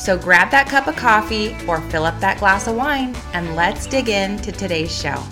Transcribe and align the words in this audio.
So 0.00 0.16
grab 0.16 0.50
that 0.50 0.66
cup 0.66 0.86
of 0.86 0.96
coffee 0.96 1.54
or 1.68 1.78
fill 1.90 2.06
up 2.06 2.18
that 2.20 2.38
glass 2.38 2.66
of 2.66 2.74
wine 2.74 3.14
and 3.34 3.54
let's 3.54 3.86
dig 3.86 4.08
into 4.08 4.50
today's 4.50 4.98
show. 4.98 5.22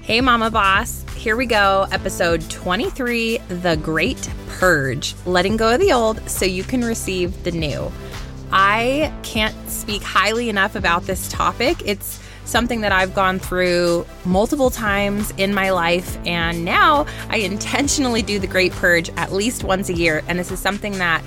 Hey, 0.00 0.20
Mama 0.20 0.50
Boss. 0.50 1.04
Here 1.14 1.36
we 1.36 1.46
go, 1.46 1.86
episode 1.92 2.50
23 2.50 3.38
The 3.38 3.76
Great 3.76 4.28
Purge. 4.48 5.14
Letting 5.24 5.56
go 5.56 5.74
of 5.74 5.80
the 5.80 5.92
old 5.92 6.28
so 6.28 6.44
you 6.44 6.64
can 6.64 6.84
receive 6.84 7.44
the 7.44 7.52
new. 7.52 7.92
I 8.50 9.14
can't 9.22 9.54
speak 9.70 10.02
highly 10.02 10.48
enough 10.48 10.74
about 10.74 11.04
this 11.04 11.28
topic. 11.28 11.82
It's 11.84 12.20
something 12.44 12.82
that 12.82 12.92
I've 12.92 13.14
gone 13.14 13.38
through 13.38 14.06
multiple 14.24 14.70
times 14.70 15.32
in 15.36 15.54
my 15.54 15.70
life. 15.70 16.18
And 16.26 16.64
now 16.64 17.06
I 17.28 17.38
intentionally 17.38 18.22
do 18.22 18.38
the 18.38 18.46
Great 18.46 18.72
Purge 18.72 19.10
at 19.16 19.32
least 19.32 19.64
once 19.64 19.88
a 19.88 19.94
year. 19.94 20.22
And 20.28 20.38
this 20.38 20.50
is 20.50 20.58
something 20.58 20.98
that 20.98 21.22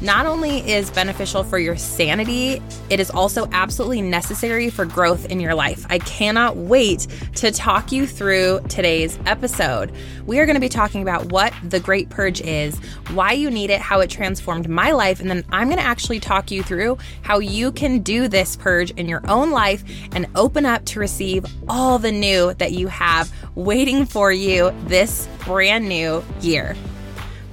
not 0.00 0.26
only 0.26 0.58
is 0.70 0.90
beneficial 0.90 1.42
for 1.42 1.58
your 1.58 1.76
sanity, 1.76 2.60
it 2.90 3.00
is 3.00 3.10
also 3.10 3.48
absolutely 3.52 4.02
necessary 4.02 4.68
for 4.68 4.84
growth 4.84 5.26
in 5.26 5.40
your 5.40 5.54
life. 5.54 5.86
I 5.88 5.98
cannot 6.00 6.56
wait 6.56 7.06
to 7.36 7.50
talk 7.50 7.92
you 7.92 8.06
through 8.06 8.60
today's 8.68 9.18
episode. 9.24 9.92
We 10.26 10.38
are 10.38 10.46
going 10.46 10.54
to 10.56 10.60
be 10.60 10.68
talking 10.68 11.02
about 11.02 11.32
what 11.32 11.54
the 11.62 11.80
Great 11.80 12.10
Purge 12.10 12.40
is, 12.40 12.76
why 13.12 13.32
you 13.32 13.50
need 13.50 13.70
it, 13.70 13.80
how 13.80 14.00
it 14.00 14.10
transformed 14.10 14.68
my 14.68 14.90
life, 14.92 15.20
and 15.20 15.30
then 15.30 15.44
I'm 15.50 15.68
going 15.68 15.78
to 15.78 15.84
actually 15.84 16.20
talk 16.20 16.50
you 16.50 16.62
through 16.62 16.98
how 17.22 17.38
you 17.38 17.72
can 17.72 18.00
do 18.00 18.28
this 18.28 18.56
purge 18.56 18.90
in 18.92 19.08
your 19.08 19.22
own 19.28 19.50
life 19.50 19.82
and 20.12 20.26
open 20.34 20.66
up 20.66 20.84
to 20.86 21.00
receive 21.00 21.46
all 21.68 21.98
the 21.98 22.12
new 22.12 22.52
that 22.54 22.72
you 22.72 22.88
have 22.88 23.32
waiting 23.54 24.04
for 24.04 24.30
you 24.30 24.74
this 24.86 25.28
brand 25.44 25.88
new 25.88 26.22
year. 26.40 26.76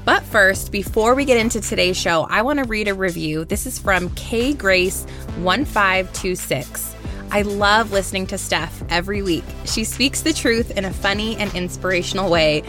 But 0.05 0.23
first, 0.23 0.71
before 0.71 1.15
we 1.15 1.23
get 1.23 1.37
into 1.37 1.61
today's 1.61 1.95
show, 1.95 2.27
I 2.29 2.41
want 2.41 2.59
to 2.59 2.65
read 2.65 2.89
a 2.89 2.93
review. 2.93 3.45
This 3.45 3.65
is 3.65 3.79
from 3.79 4.09
K 4.15 4.53
Grace 4.53 5.05
1526. 5.37 6.95
I 7.31 7.41
love 7.43 7.91
listening 7.93 8.27
to 8.27 8.37
Steph 8.37 8.83
every 8.89 9.21
week. 9.21 9.45
She 9.65 9.85
speaks 9.85 10.21
the 10.21 10.33
truth 10.33 10.77
in 10.77 10.83
a 10.83 10.91
funny 10.91 11.37
and 11.37 11.53
inspirational 11.55 12.29
way. 12.29 12.63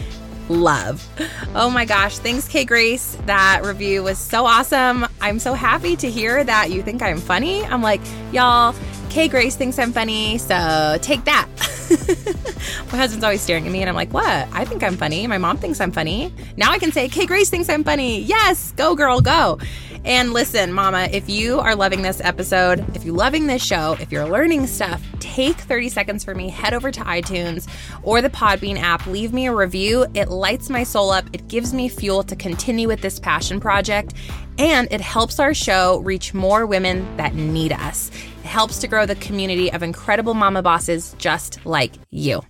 Love. 0.47 1.07
Oh 1.55 1.69
my 1.69 1.85
gosh, 1.85 2.19
thanks, 2.19 2.47
K 2.47 2.63
Grace. 2.63 3.17
That 3.25 3.61
review 3.65 4.03
was 4.03 4.17
so 4.17 4.45
awesome. 4.45 5.05
I'm 5.19 5.39
so 5.39 5.53
happy 5.53 5.97
to 5.97 6.09
hear 6.09 6.43
that 6.43 6.71
you 6.71 6.83
think 6.83 7.01
I'm 7.01 7.17
funny. 7.17 7.65
I'm 7.65 7.81
like, 7.81 8.01
y'all, 8.31 8.73
K 9.15 9.29
Grace 9.29 9.55
thinks 9.55 9.79
I'm 9.79 9.93
funny, 9.93 10.37
so 10.37 10.97
take 11.01 11.23
that. 11.23 11.47
my 12.91 12.97
husband's 12.97 13.23
always 13.23 13.39
staring 13.39 13.65
at 13.65 13.71
me, 13.71 13.79
and 13.79 13.87
I'm 13.87 13.95
like, 13.95 14.11
what? 14.13 14.49
I 14.51 14.65
think 14.65 14.83
I'm 14.83 14.97
funny. 14.97 15.25
My 15.25 15.37
mom 15.37 15.55
thinks 15.55 15.79
I'm 15.79 15.93
funny. 15.93 16.33
Now 16.57 16.71
I 16.71 16.79
can 16.79 16.91
say, 16.91 17.07
K 17.07 17.25
Grace 17.25 17.49
thinks 17.49 17.69
I'm 17.69 17.85
funny. 17.85 18.19
Yes, 18.23 18.73
go, 18.73 18.93
girl, 18.93 19.21
go. 19.21 19.57
And 20.03 20.33
listen, 20.33 20.73
mama, 20.73 21.07
if 21.13 21.29
you 21.29 21.61
are 21.61 21.77
loving 21.77 22.01
this 22.01 22.19
episode, 22.25 22.85
if 22.93 23.05
you're 23.05 23.15
loving 23.15 23.47
this 23.47 23.63
show, 23.63 23.95
if 24.01 24.11
you're 24.11 24.27
learning 24.27 24.67
stuff, 24.67 25.01
take 25.21 25.55
30 25.55 25.87
seconds 25.87 26.25
for 26.25 26.35
me, 26.35 26.49
head 26.49 26.73
over 26.73 26.91
to 26.91 26.99
iTunes 26.99 27.69
or 28.03 28.21
the 28.21 28.29
Podbean 28.29 28.77
app, 28.77 29.07
leave 29.07 29.31
me 29.31 29.45
a 29.45 29.55
review. 29.55 30.05
It 30.13 30.27
lights 30.27 30.69
my 30.69 30.83
soul 30.83 31.11
up, 31.11 31.23
it 31.31 31.47
gives 31.47 31.73
me 31.73 31.87
fuel 31.87 32.21
to 32.23 32.35
continue 32.35 32.89
with 32.89 32.99
this 32.99 33.17
passion 33.21 33.61
project, 33.61 34.13
and 34.57 34.89
it 34.91 34.99
helps 34.99 35.39
our 35.39 35.53
show 35.53 35.99
reach 35.99 36.33
more 36.33 36.65
women 36.65 37.15
that 37.15 37.33
need 37.33 37.71
us. 37.71 38.11
Helps 38.55 38.77
to 38.77 38.87
grow 38.87 39.05
the 39.05 39.15
community 39.15 39.69
of 39.69 39.83
incredible 39.83 40.33
mama 40.33 40.63
bosses 40.63 41.13
just 41.19 41.59
like 41.65 41.91
you. 42.09 42.41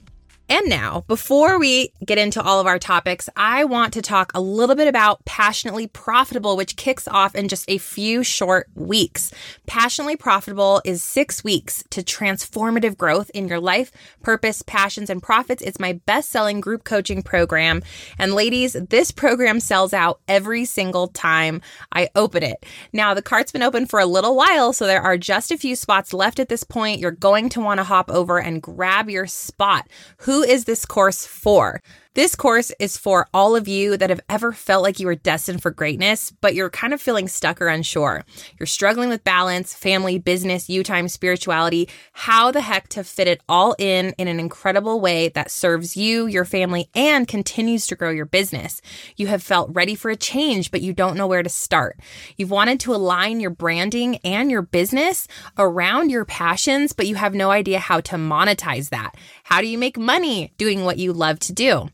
And 0.47 0.69
now, 0.69 1.03
before 1.07 1.57
we 1.57 1.91
get 2.05 2.19
into 2.19 2.39
all 2.39 2.59
of 2.59 2.67
our 2.67 2.77
topics, 2.77 3.27
I 3.35 3.63
want 3.63 3.93
to 3.93 4.01
talk 4.03 4.31
a 4.35 4.41
little 4.41 4.75
bit 4.75 4.87
about 4.87 5.25
Passionately 5.25 5.87
Profitable, 5.87 6.55
which 6.55 6.75
kicks 6.75 7.07
off 7.07 7.33
in 7.33 7.47
just 7.47 7.65
a 7.67 7.79
few 7.79 8.23
short 8.23 8.69
weeks. 8.75 9.33
Passionately 9.65 10.15
Profitable 10.15 10.83
is 10.85 11.01
six 11.01 11.43
weeks 11.43 11.83
to 11.89 12.03
transformative 12.03 12.95
growth 12.95 13.31
in 13.33 13.47
your 13.47 13.59
life, 13.59 13.91
purpose, 14.21 14.61
passions, 14.61 15.09
and 15.09 15.21
profits. 15.21 15.63
It's 15.63 15.79
my 15.79 15.93
best 16.05 16.29
selling 16.29 16.61
group 16.61 16.83
coaching 16.83 17.23
program. 17.23 17.81
And 18.19 18.35
ladies, 18.35 18.73
this 18.73 19.09
program 19.09 19.59
sells 19.59 19.93
out 19.93 20.19
every 20.27 20.65
single 20.65 21.07
time 21.07 21.59
I 21.91 22.09
open 22.13 22.43
it. 22.43 22.63
Now, 22.93 23.15
the 23.15 23.23
cart's 23.23 23.51
been 23.51 23.63
open 23.63 23.87
for 23.87 23.99
a 23.99 24.05
little 24.05 24.35
while, 24.35 24.73
so 24.73 24.85
there 24.85 25.01
are 25.01 25.17
just 25.17 25.51
a 25.51 25.57
few 25.57 25.75
spots 25.75 26.13
left 26.13 26.39
at 26.39 26.49
this 26.49 26.63
point. 26.63 26.99
You're 26.99 27.09
going 27.09 27.49
to 27.49 27.61
want 27.61 27.79
to 27.79 27.83
hop 27.83 28.11
over 28.11 28.39
and 28.39 28.61
grab 28.61 29.09
your 29.09 29.25
spot. 29.25 29.87
Who 30.17 30.34
who 30.35 30.43
is 30.43 30.65
this 30.65 30.85
course 30.85 31.25
for? 31.25 31.81
This 32.15 32.33
course 32.33 32.71
is 32.79 32.95
for 32.95 33.27
all 33.33 33.57
of 33.57 33.67
you 33.67 33.97
that 33.97 34.09
have 34.09 34.21
ever 34.29 34.53
felt 34.53 34.83
like 34.83 35.01
you 35.01 35.05
were 35.05 35.15
destined 35.15 35.61
for 35.61 35.69
greatness, 35.69 36.31
but 36.39 36.55
you're 36.55 36.69
kind 36.69 36.93
of 36.93 37.01
feeling 37.01 37.27
stuck 37.27 37.61
or 37.61 37.67
unsure. 37.67 38.23
You're 38.57 38.67
struggling 38.67 39.09
with 39.09 39.25
balance, 39.25 39.73
family, 39.73 40.17
business, 40.17 40.69
you 40.69 40.81
time, 40.81 41.09
spirituality, 41.09 41.89
how 42.13 42.51
the 42.51 42.61
heck 42.61 42.87
to 42.89 43.03
fit 43.03 43.27
it 43.27 43.41
all 43.49 43.75
in 43.77 44.15
in 44.17 44.29
an 44.29 44.39
incredible 44.39 45.01
way 45.01 45.27
that 45.27 45.51
serves 45.51 45.97
you, 45.97 46.25
your 46.25 46.45
family, 46.45 46.89
and 46.95 47.27
continues 47.27 47.85
to 47.87 47.97
grow 47.97 48.11
your 48.11 48.25
business. 48.25 48.81
You 49.17 49.27
have 49.27 49.43
felt 49.43 49.75
ready 49.75 49.93
for 49.93 50.09
a 50.09 50.15
change, 50.15 50.71
but 50.71 50.81
you 50.81 50.93
don't 50.93 51.17
know 51.17 51.27
where 51.27 51.43
to 51.43 51.49
start. 51.49 51.99
You've 52.37 52.49
wanted 52.49 52.79
to 52.79 52.95
align 52.95 53.41
your 53.41 53.49
branding 53.49 54.19
and 54.23 54.49
your 54.49 54.61
business 54.61 55.27
around 55.57 56.11
your 56.11 56.23
passions, 56.23 56.93
but 56.93 57.07
you 57.07 57.15
have 57.15 57.35
no 57.35 57.51
idea 57.51 57.79
how 57.79 57.99
to 57.99 58.15
monetize 58.15 58.87
that. 58.91 59.15
How 59.43 59.59
do 59.59 59.67
you 59.67 59.77
make 59.77 59.97
money 59.97 60.53
doing 60.57 60.85
what 60.85 60.97
you 60.97 61.11
love 61.11 61.39
to 61.39 61.51
do? 61.51 61.89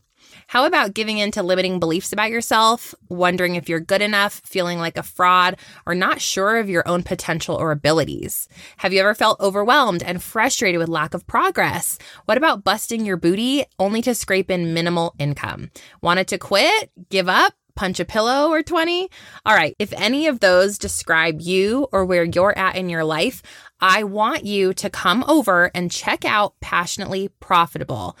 How 0.52 0.66
about 0.66 0.92
giving 0.92 1.16
in 1.16 1.30
to 1.30 1.42
limiting 1.42 1.80
beliefs 1.80 2.12
about 2.12 2.28
yourself, 2.28 2.94
wondering 3.08 3.54
if 3.54 3.70
you're 3.70 3.80
good 3.80 4.02
enough, 4.02 4.42
feeling 4.44 4.78
like 4.78 4.98
a 4.98 5.02
fraud, 5.02 5.56
or 5.86 5.94
not 5.94 6.20
sure 6.20 6.58
of 6.58 6.68
your 6.68 6.86
own 6.86 7.02
potential 7.02 7.56
or 7.56 7.70
abilities? 7.70 8.48
Have 8.76 8.92
you 8.92 9.00
ever 9.00 9.14
felt 9.14 9.40
overwhelmed 9.40 10.02
and 10.02 10.22
frustrated 10.22 10.78
with 10.78 10.90
lack 10.90 11.14
of 11.14 11.26
progress? 11.26 11.96
What 12.26 12.36
about 12.36 12.64
busting 12.64 13.06
your 13.06 13.16
booty 13.16 13.64
only 13.78 14.02
to 14.02 14.14
scrape 14.14 14.50
in 14.50 14.74
minimal 14.74 15.14
income? 15.18 15.70
Wanted 16.02 16.28
to 16.28 16.36
quit? 16.36 16.90
Give 17.08 17.30
up? 17.30 17.54
punch 17.74 17.98
a 18.00 18.04
pillow 18.04 18.50
or 18.50 18.62
20? 18.62 19.08
All 19.46 19.54
right, 19.54 19.74
if 19.78 19.94
any 19.94 20.26
of 20.26 20.40
those 20.40 20.76
describe 20.76 21.40
you 21.40 21.88
or 21.90 22.04
where 22.04 22.24
you're 22.24 22.56
at 22.56 22.76
in 22.76 22.90
your 22.90 23.02
life, 23.02 23.42
I 23.80 24.04
want 24.04 24.44
you 24.44 24.74
to 24.74 24.90
come 24.90 25.24
over 25.26 25.70
and 25.74 25.90
check 25.90 26.26
out 26.26 26.54
Passionately 26.60 27.28
Profitable. 27.40 28.16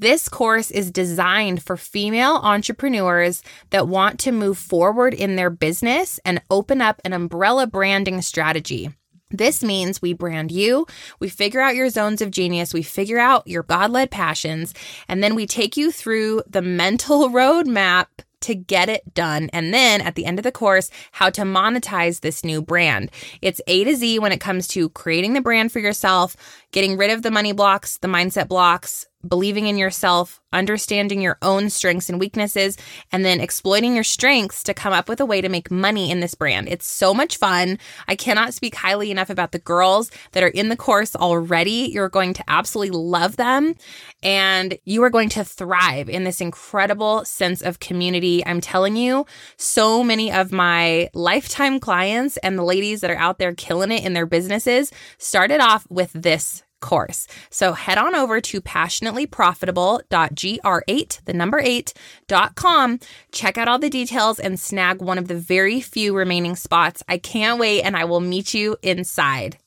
This 0.00 0.30
course 0.30 0.70
is 0.70 0.90
designed 0.90 1.62
for 1.62 1.76
female 1.76 2.36
entrepreneurs 2.36 3.42
that 3.68 3.86
want 3.86 4.18
to 4.20 4.32
move 4.32 4.56
forward 4.56 5.12
in 5.12 5.36
their 5.36 5.50
business 5.50 6.18
and 6.24 6.40
open 6.48 6.80
up 6.80 7.02
an 7.04 7.12
umbrella 7.12 7.66
branding 7.66 8.22
strategy. 8.22 8.94
This 9.30 9.62
means 9.62 10.00
we 10.00 10.14
brand 10.14 10.50
you, 10.50 10.86
we 11.18 11.28
figure 11.28 11.60
out 11.60 11.74
your 11.74 11.90
zones 11.90 12.22
of 12.22 12.30
genius, 12.30 12.72
we 12.72 12.82
figure 12.82 13.18
out 13.18 13.46
your 13.46 13.62
God 13.62 13.90
led 13.90 14.10
passions, 14.10 14.72
and 15.06 15.22
then 15.22 15.34
we 15.34 15.46
take 15.46 15.76
you 15.76 15.92
through 15.92 16.44
the 16.48 16.62
mental 16.62 17.28
roadmap 17.28 18.06
to 18.40 18.54
get 18.54 18.88
it 18.88 19.12
done. 19.12 19.50
And 19.52 19.74
then 19.74 20.00
at 20.00 20.14
the 20.14 20.24
end 20.24 20.38
of 20.38 20.44
the 20.44 20.50
course, 20.50 20.90
how 21.12 21.28
to 21.28 21.42
monetize 21.42 22.20
this 22.20 22.42
new 22.42 22.62
brand. 22.62 23.10
It's 23.42 23.60
A 23.66 23.84
to 23.84 23.94
Z 23.94 24.18
when 24.18 24.32
it 24.32 24.40
comes 24.40 24.66
to 24.68 24.88
creating 24.88 25.34
the 25.34 25.42
brand 25.42 25.72
for 25.72 25.78
yourself, 25.78 26.38
getting 26.72 26.96
rid 26.96 27.10
of 27.10 27.20
the 27.20 27.30
money 27.30 27.52
blocks, 27.52 27.98
the 27.98 28.08
mindset 28.08 28.48
blocks, 28.48 29.06
believing 29.26 29.66
in 29.66 29.76
yourself, 29.76 30.40
understanding 30.52 31.20
your 31.20 31.38
own 31.42 31.70
strengths 31.70 32.08
and 32.08 32.18
weaknesses, 32.18 32.76
and 33.12 33.24
then 33.24 33.40
exploiting 33.40 33.94
your 33.94 34.04
strengths 34.04 34.62
to 34.62 34.74
come 34.74 34.92
up 34.92 35.08
with 35.08 35.20
a 35.20 35.26
way 35.26 35.40
to 35.40 35.48
make 35.48 35.70
money 35.70 36.10
in 36.10 36.20
this 36.20 36.34
brand. 36.34 36.68
It's 36.68 36.86
so 36.86 37.12
much 37.12 37.36
fun. 37.36 37.78
I 38.08 38.16
cannot 38.16 38.54
speak 38.54 38.74
highly 38.74 39.10
enough 39.10 39.30
about 39.30 39.52
the 39.52 39.58
girls 39.58 40.10
that 40.32 40.42
are 40.42 40.48
in 40.48 40.68
the 40.68 40.76
course 40.76 41.14
already. 41.14 41.90
You're 41.92 42.08
going 42.08 42.34
to 42.34 42.44
absolutely 42.48 42.96
love 42.96 43.36
them 43.36 43.74
and 44.22 44.78
you 44.84 45.02
are 45.02 45.10
going 45.10 45.28
to 45.30 45.44
thrive 45.44 46.08
in 46.08 46.24
this 46.24 46.40
incredible 46.40 47.24
sense 47.24 47.62
of 47.62 47.80
community. 47.80 48.44
I'm 48.44 48.60
telling 48.60 48.96
you, 48.96 49.26
so 49.56 50.02
many 50.02 50.32
of 50.32 50.52
my 50.52 51.10
lifetime 51.14 51.80
clients 51.80 52.36
and 52.38 52.58
the 52.58 52.64
ladies 52.64 53.00
that 53.00 53.10
are 53.10 53.16
out 53.16 53.38
there 53.38 53.54
killing 53.54 53.92
it 53.92 54.04
in 54.04 54.12
their 54.12 54.26
businesses 54.26 54.92
started 55.18 55.60
off 55.60 55.86
with 55.90 56.12
this 56.12 56.62
course. 56.80 57.26
So 57.50 57.72
head 57.72 57.98
on 57.98 58.14
over 58.14 58.40
to 58.40 58.60
passionatelyprofitable.gr8, 58.60 61.24
the 61.24 61.32
number 61.32 61.60
8.com. 61.62 63.00
Check 63.32 63.58
out 63.58 63.68
all 63.68 63.78
the 63.78 63.90
details 63.90 64.40
and 64.40 64.58
snag 64.58 65.00
one 65.00 65.18
of 65.18 65.28
the 65.28 65.36
very 65.36 65.80
few 65.80 66.16
remaining 66.16 66.56
spots. 66.56 67.04
I 67.08 67.18
can't 67.18 67.60
wait 67.60 67.82
and 67.82 67.96
I 67.96 68.04
will 68.04 68.20
meet 68.20 68.54
you 68.54 68.76
inside. 68.82 69.58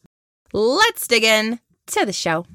Let's 0.52 1.08
dig 1.08 1.24
in 1.24 1.60
to 1.88 2.06
the 2.06 2.14
show. 2.14 2.46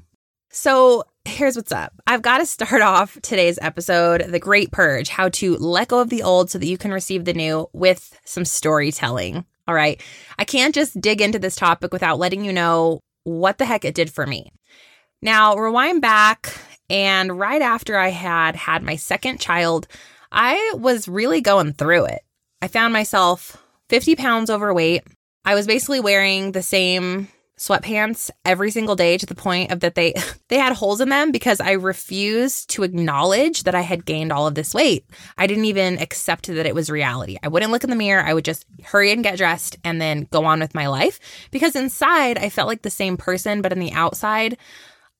So, 0.51 1.03
here's 1.25 1.55
what's 1.55 1.71
up. 1.71 1.93
I've 2.07 2.23
got 2.23 2.39
to 2.39 2.45
start 2.45 2.81
off 2.81 3.19
today's 3.21 3.59
episode, 3.61 4.23
The 4.23 4.39
Great 4.39 4.71
Purge, 4.71 5.09
how 5.09 5.29
to 5.29 5.55
let 5.57 5.89
go 5.89 5.99
of 5.99 6.09
the 6.09 6.23
old 6.23 6.49
so 6.49 6.57
that 6.57 6.65
you 6.65 6.77
can 6.77 6.91
receive 6.91 7.25
the 7.25 7.33
new 7.33 7.69
with 7.73 8.19
some 8.25 8.45
storytelling. 8.45 9.45
All 9.67 9.75
right. 9.75 10.01
I 10.39 10.45
can't 10.45 10.73
just 10.73 10.99
dig 10.99 11.21
into 11.21 11.37
this 11.37 11.55
topic 11.55 11.93
without 11.93 12.17
letting 12.17 12.43
you 12.43 12.51
know 12.51 13.01
what 13.29 13.57
the 13.57 13.65
heck 13.65 13.85
it 13.85 13.95
did 13.95 14.11
for 14.11 14.25
me. 14.25 14.51
Now, 15.21 15.55
rewind 15.55 16.01
back, 16.01 16.53
and 16.89 17.37
right 17.39 17.61
after 17.61 17.97
I 17.97 18.09
had 18.09 18.55
had 18.55 18.83
my 18.83 18.95
second 18.95 19.39
child, 19.39 19.87
I 20.31 20.73
was 20.75 21.07
really 21.07 21.41
going 21.41 21.73
through 21.73 22.05
it. 22.05 22.21
I 22.61 22.67
found 22.67 22.93
myself 22.93 23.61
50 23.89 24.15
pounds 24.15 24.49
overweight. 24.49 25.03
I 25.45 25.55
was 25.55 25.67
basically 25.67 25.99
wearing 25.99 26.51
the 26.51 26.61
same 26.61 27.27
sweatpants 27.59 28.31
every 28.45 28.71
single 28.71 28.95
day 28.95 29.17
to 29.17 29.25
the 29.25 29.35
point 29.35 29.69
of 29.71 29.81
that 29.81 29.95
they 29.95 30.13
they 30.47 30.57
had 30.57 30.73
holes 30.73 31.01
in 31.01 31.09
them 31.09 31.31
because 31.31 31.59
I 31.59 31.73
refused 31.73 32.69
to 32.71 32.83
acknowledge 32.83 33.63
that 33.63 33.75
I 33.75 33.81
had 33.81 34.05
gained 34.05 34.31
all 34.31 34.47
of 34.47 34.55
this 34.55 34.73
weight. 34.73 35.05
I 35.37 35.45
didn't 35.45 35.65
even 35.65 35.99
accept 35.99 36.47
that 36.47 36.65
it 36.65 36.73
was 36.73 36.89
reality. 36.89 37.37
I 37.43 37.49
wouldn't 37.49 37.71
look 37.71 37.83
in 37.83 37.89
the 37.89 37.95
mirror. 37.95 38.23
I 38.23 38.33
would 38.33 38.45
just 38.45 38.65
hurry 38.83 39.11
and 39.11 39.23
get 39.23 39.37
dressed 39.37 39.77
and 39.83 40.01
then 40.01 40.27
go 40.31 40.45
on 40.45 40.61
with 40.61 40.73
my 40.73 40.87
life 40.87 41.19
because 41.51 41.75
inside 41.75 42.37
I 42.37 42.49
felt 42.49 42.69
like 42.69 42.81
the 42.81 42.89
same 42.89 43.17
person 43.17 43.61
but 43.61 43.73
on 43.73 43.79
the 43.79 43.91
outside 43.91 44.57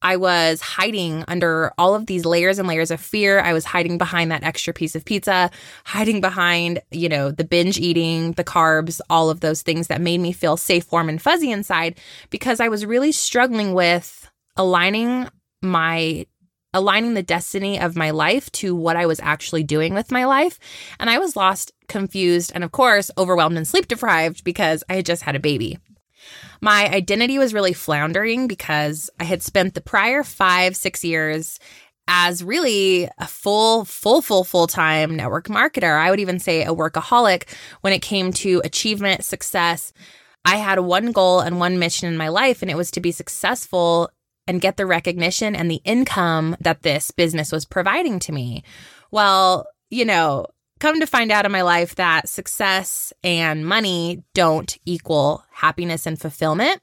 I 0.01 0.17
was 0.17 0.61
hiding 0.61 1.25
under 1.27 1.73
all 1.77 1.95
of 1.95 2.05
these 2.05 2.25
layers 2.25 2.59
and 2.59 2.67
layers 2.67 2.91
of 2.91 3.01
fear. 3.01 3.39
I 3.39 3.53
was 3.53 3.65
hiding 3.65 3.97
behind 3.97 4.31
that 4.31 4.43
extra 4.43 4.73
piece 4.73 4.95
of 4.95 5.05
pizza, 5.05 5.51
hiding 5.85 6.21
behind, 6.21 6.81
you 6.91 7.09
know, 7.09 7.31
the 7.31 7.43
binge 7.43 7.77
eating, 7.77 8.33
the 8.33 8.43
carbs, 8.43 9.01
all 9.09 9.29
of 9.29 9.41
those 9.41 9.61
things 9.61 9.87
that 9.87 10.01
made 10.01 10.19
me 10.19 10.31
feel 10.31 10.57
safe, 10.57 10.91
warm, 10.91 11.09
and 11.09 11.21
fuzzy 11.21 11.51
inside 11.51 11.99
because 12.29 12.59
I 12.59 12.69
was 12.69 12.85
really 12.85 13.11
struggling 13.11 13.73
with 13.73 14.29
aligning 14.55 15.29
my 15.61 16.25
aligning 16.73 17.15
the 17.15 17.23
destiny 17.23 17.79
of 17.79 17.95
my 17.95 18.11
life 18.11 18.51
to 18.51 18.75
what 18.75 18.95
I 18.95 19.05
was 19.07 19.19
actually 19.21 19.63
doing 19.63 19.93
with 19.93 20.11
my 20.11 20.25
life. 20.25 20.59
And 20.99 21.09
I 21.09 21.17
was 21.17 21.35
lost, 21.35 21.71
confused, 21.87 22.51
and 22.53 22.63
of 22.63 22.71
course, 22.71 23.09
overwhelmed 23.17 23.57
and 23.57 23.67
sleep 23.67 23.87
deprived 23.87 24.43
because 24.43 24.83
I 24.87 24.95
had 24.95 25.05
just 25.05 25.23
had 25.23 25.35
a 25.35 25.39
baby. 25.39 25.79
My 26.61 26.89
identity 26.89 27.37
was 27.37 27.53
really 27.53 27.73
floundering 27.73 28.47
because 28.47 29.09
I 29.19 29.23
had 29.23 29.43
spent 29.43 29.73
the 29.73 29.81
prior 29.81 30.23
five, 30.23 30.75
six 30.75 31.03
years 31.03 31.59
as 32.07 32.43
really 32.43 33.07
a 33.19 33.27
full, 33.27 33.85
full, 33.85 34.21
full, 34.21 34.43
full 34.43 34.67
time 34.67 35.15
network 35.15 35.47
marketer. 35.47 35.97
I 35.97 36.09
would 36.09 36.19
even 36.19 36.39
say 36.39 36.63
a 36.63 36.73
workaholic 36.73 37.43
when 37.81 37.93
it 37.93 38.01
came 38.01 38.33
to 38.33 38.61
achievement, 38.63 39.23
success. 39.23 39.93
I 40.43 40.55
had 40.55 40.79
one 40.79 41.11
goal 41.11 41.41
and 41.41 41.59
one 41.59 41.77
mission 41.77 42.07
in 42.07 42.17
my 42.17 42.29
life, 42.29 42.61
and 42.61 42.71
it 42.71 42.77
was 42.77 42.89
to 42.91 42.99
be 42.99 43.11
successful 43.11 44.09
and 44.47 44.61
get 44.61 44.77
the 44.77 44.87
recognition 44.87 45.55
and 45.55 45.69
the 45.69 45.81
income 45.85 46.55
that 46.59 46.81
this 46.81 47.11
business 47.11 47.51
was 47.51 47.65
providing 47.65 48.17
to 48.19 48.31
me. 48.31 48.63
Well, 49.11 49.67
you 49.91 50.05
know, 50.05 50.47
come 50.79 50.99
to 50.99 51.07
find 51.07 51.31
out 51.31 51.45
in 51.45 51.51
my 51.51 51.61
life 51.61 51.95
that 51.95 52.29
success 52.29 53.13
and 53.23 53.65
money 53.65 54.23
don't 54.33 54.77
equal 54.85 55.43
happiness 55.51 56.05
and 56.05 56.19
fulfillment. 56.19 56.81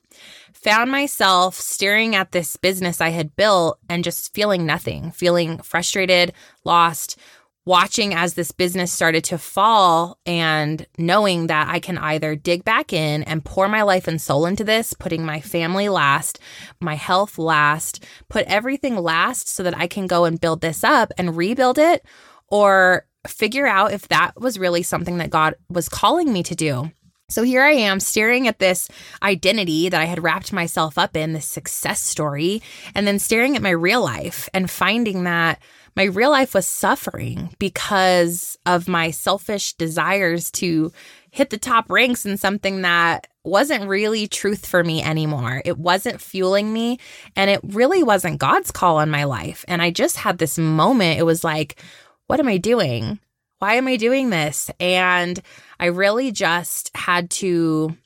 Found 0.53 0.91
myself 0.91 1.55
staring 1.55 2.15
at 2.15 2.33
this 2.33 2.57
business 2.57 3.01
I 3.01 3.11
had 3.11 3.37
built 3.37 3.79
and 3.89 4.05
just 4.05 4.35
feeling 4.35 4.67
nothing, 4.67 5.11
feeling 5.13 5.59
frustrated, 5.59 6.33
lost, 6.65 7.19
watching 7.65 8.15
as 8.15 8.35
this 8.35 8.53
business 8.53 8.93
started 8.93 9.25
to 9.25 9.37
fall 9.37 10.19
and 10.25 10.87
knowing 10.99 11.49
that 11.49 11.69
I 11.69 11.81
can 11.81 11.99
either 11.99 12.37
dig 12.37 12.65
back 12.65 12.93
in 12.93 13.25
and 13.25 13.45
pour 13.45 13.69
my 13.69 13.83
life 13.83 14.07
and 14.07 14.21
soul 14.21 14.47
into 14.47 14.63
this, 14.63 14.93
putting 14.93 15.27
my 15.27 15.41
family 15.41 15.89
last, 15.89 16.39
my 16.81 16.95
health 16.95 17.39
last, 17.39 18.05
put 18.29 18.47
everything 18.47 18.97
last 18.97 19.49
so 19.49 19.65
that 19.65 19.77
I 19.77 19.89
can 19.89 20.07
go 20.07 20.25
and 20.25 20.41
build 20.41 20.61
this 20.61 20.85
up 20.85 21.13
and 21.19 21.37
rebuild 21.37 21.79
it, 21.79 22.05
or 22.49 23.05
figure 23.29 23.67
out 23.67 23.93
if 23.93 24.09
that 24.09 24.33
was 24.41 24.59
really 24.59 24.83
something 24.83 25.19
that 25.19 25.31
God 25.31 25.55
was 25.69 25.89
calling 25.89 26.33
me 26.33 26.43
to 26.45 26.55
do. 26.55 26.91
So 27.29 27.43
here 27.43 27.65
I 27.65 27.73
am 27.73 27.99
staring 27.99 28.47
at 28.47 28.61
this 28.61 28.89
identity 29.21 29.89
that 29.89 30.01
I 30.01 30.05
had 30.05 30.23
wrapped 30.23 30.53
myself 30.53 30.97
up 30.97 31.17
in, 31.17 31.33
this 31.33 31.47
success 31.47 32.01
story, 32.01 32.63
and 32.95 33.05
then 33.07 33.19
staring 33.19 33.57
at 33.57 33.63
my 33.63 33.71
real 33.71 34.01
life 34.01 34.49
and 34.55 34.71
finding 34.71 35.25
that 35.25 35.61
my 35.97 36.05
real 36.05 36.31
life 36.31 36.55
was 36.55 36.67
suffering 36.67 37.55
because 37.59 38.57
of 38.65 38.87
my 38.87 39.11
selfish 39.11 39.73
desires 39.73 40.51
to 40.53 40.93
hit 41.31 41.51
the 41.51 41.59
top 41.59 41.91
ranks 41.91 42.25
in 42.25 42.37
something 42.37 42.83
that 42.83 43.27
wasn't 43.43 43.89
really 43.89 44.29
truth 44.29 44.65
for 44.65 44.85
me 44.85 45.03
anymore. 45.03 45.63
It 45.65 45.79
wasn't 45.79 46.21
fueling 46.21 46.73
me, 46.73 46.99
and 47.35 47.51
it 47.51 47.61
really 47.63 48.03
wasn't 48.03 48.39
God's 48.39 48.71
call 48.71 48.99
on 48.99 49.11
my 49.11 49.25
life. 49.25 49.65
And 49.67 49.83
I 49.83 49.91
just 49.91 50.19
had 50.19 50.39
this 50.39 50.59
moment. 50.59 51.19
It 51.19 51.25
was 51.25 51.43
like, 51.43 51.83
what 52.27 52.41
am 52.41 52.49
I 52.49 52.57
doing? 52.57 53.19
Why 53.59 53.75
am 53.75 53.89
I 53.89 53.97
doing 53.97 54.31
this? 54.31 54.71
And 54.81 55.41
I 55.81 55.87
really 55.87 56.31
just 56.33 56.91
had 56.95 57.31
to 57.31 57.97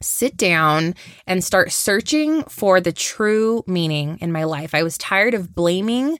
sit 0.00 0.36
down 0.36 0.94
and 1.26 1.42
start 1.42 1.72
searching 1.72 2.42
for 2.44 2.80
the 2.80 2.92
true 2.92 3.64
meaning 3.66 4.18
in 4.20 4.30
my 4.30 4.44
life. 4.44 4.74
I 4.74 4.82
was 4.82 4.98
tired 4.98 5.34
of 5.34 5.54
blaming 5.54 6.18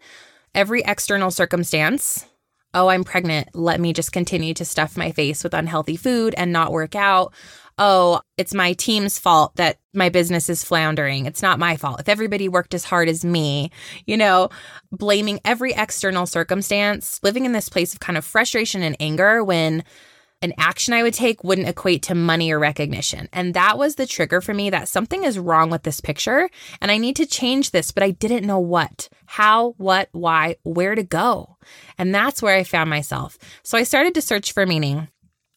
every 0.55 0.83
external 0.83 1.31
circumstance. 1.31 2.27
Oh, 2.75 2.89
I'm 2.89 3.05
pregnant. 3.05 3.49
Let 3.55 3.81
me 3.81 3.93
just 3.93 4.13
continue 4.13 4.53
to 4.55 4.65
stuff 4.65 4.97
my 4.97 5.13
face 5.13 5.45
with 5.45 5.55
unhealthy 5.55 5.97
food 5.97 6.35
and 6.37 6.53
not 6.53 6.73
work 6.73 6.95
out 6.95 7.33
oh, 7.79 8.21
it's 8.37 8.55
my 8.55 8.73
team's 8.73 9.19
fault 9.19 9.57
that 9.57 9.79
my 9.93 10.09
business 10.09 10.49
is 10.49 10.65
floundering. 10.65 11.27
It's 11.27 11.43
not 11.43 11.59
my 11.59 11.77
fault. 11.77 12.01
If 12.01 12.09
everybody 12.09 12.49
worked 12.49 12.75
as 12.75 12.85
hard 12.85 13.09
as 13.09 13.25
me, 13.25 13.71
you 14.07 14.17
know, 14.17 14.49
blaming 14.93 15.41
every 15.45 15.73
external 15.73 16.27
circumstance, 16.27 17.21
living 17.23 17.45
in 17.45 17.53
this 17.53 17.69
place 17.69 17.93
of 17.93 18.01
kind 18.01 18.17
of 18.17 18.25
frustration 18.25 18.83
and 18.83 18.97
anger 19.01 19.43
when 19.43 19.83
an 20.45 20.53
action 20.59 20.93
I 20.93 21.03
would 21.03 21.15
take 21.15 21.43
wouldn't 21.43 21.69
equate 21.69 22.03
to 22.05 22.15
money 22.15 22.53
or 22.53 22.59
recognition. 22.59 23.31
And 23.33 23.55
that 23.55 23.79
was 23.79 23.95
the 23.95 24.07
trigger 24.07 24.43
for 24.43 24.53
me 24.53 24.69
that 24.71 24.89
something 24.89 25.25
is 25.25 25.39
wrong 25.39 25.71
with 25.71 25.85
this 25.85 26.01
picture 26.01 26.51
and 26.83 26.91
I 26.91 26.99
need 26.99 27.17
to 27.17 27.27
change 27.27 27.71
this, 27.71 27.91
but 27.91 28.03
I 28.03 28.11
didn't 28.11 28.47
know 28.47 28.59
what, 28.59 29.09
how, 29.25 29.71
what, 29.79 30.11
why, 30.13 30.57
where 30.63 30.95
to 30.95 31.03
go. 31.03 31.57
And 31.97 32.15
that's 32.15 32.43
where 32.43 32.55
I 32.55 32.63
found 32.63 32.91
myself. 32.91 33.39
So 33.63 33.79
I 33.79 33.85
started 33.85 34.15
to 34.15 34.23
search 34.23 34.53
for 34.53 34.67
meaning. 34.67 35.09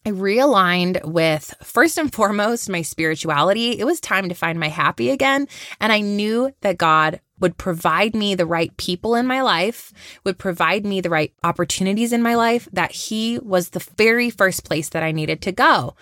I 0.06 0.12
realigned 0.12 1.03
with 1.03 1.53
first 1.62 1.98
and 1.98 2.13
foremost 2.13 2.70
my 2.70 2.82
spirituality. 2.82 3.77
It 3.77 3.84
was 3.84 4.00
time 4.00 4.29
to 4.29 4.36
find 4.36 4.58
my 4.58 4.70
happy 4.70 5.10
again. 5.10 5.50
And 5.82 5.91
I 5.91 6.00
knew 6.00 6.53
that 6.62 6.77
God 6.77 7.20
would 7.39 7.58
provide 7.58 8.15
me 8.15 8.36
the 8.36 8.46
right 8.46 8.75
people 8.77 9.15
in 9.15 9.27
my 9.27 9.41
life, 9.41 9.94
would 10.24 10.38
provide 10.38 10.86
me 10.86 11.01
the 11.01 11.10
right 11.10 11.34
opportunities 11.44 12.13
in 12.13 12.22
my 12.22 12.36
life, 12.36 12.67
that 12.74 12.91
He 12.91 13.39
was 13.39 13.70
the 13.70 13.86
very 13.98 14.29
first 14.29 14.65
place 14.65 14.89
that 14.89 15.03
I 15.03 15.12
needed 15.12 15.41
to 15.44 15.51
go. 15.51 15.96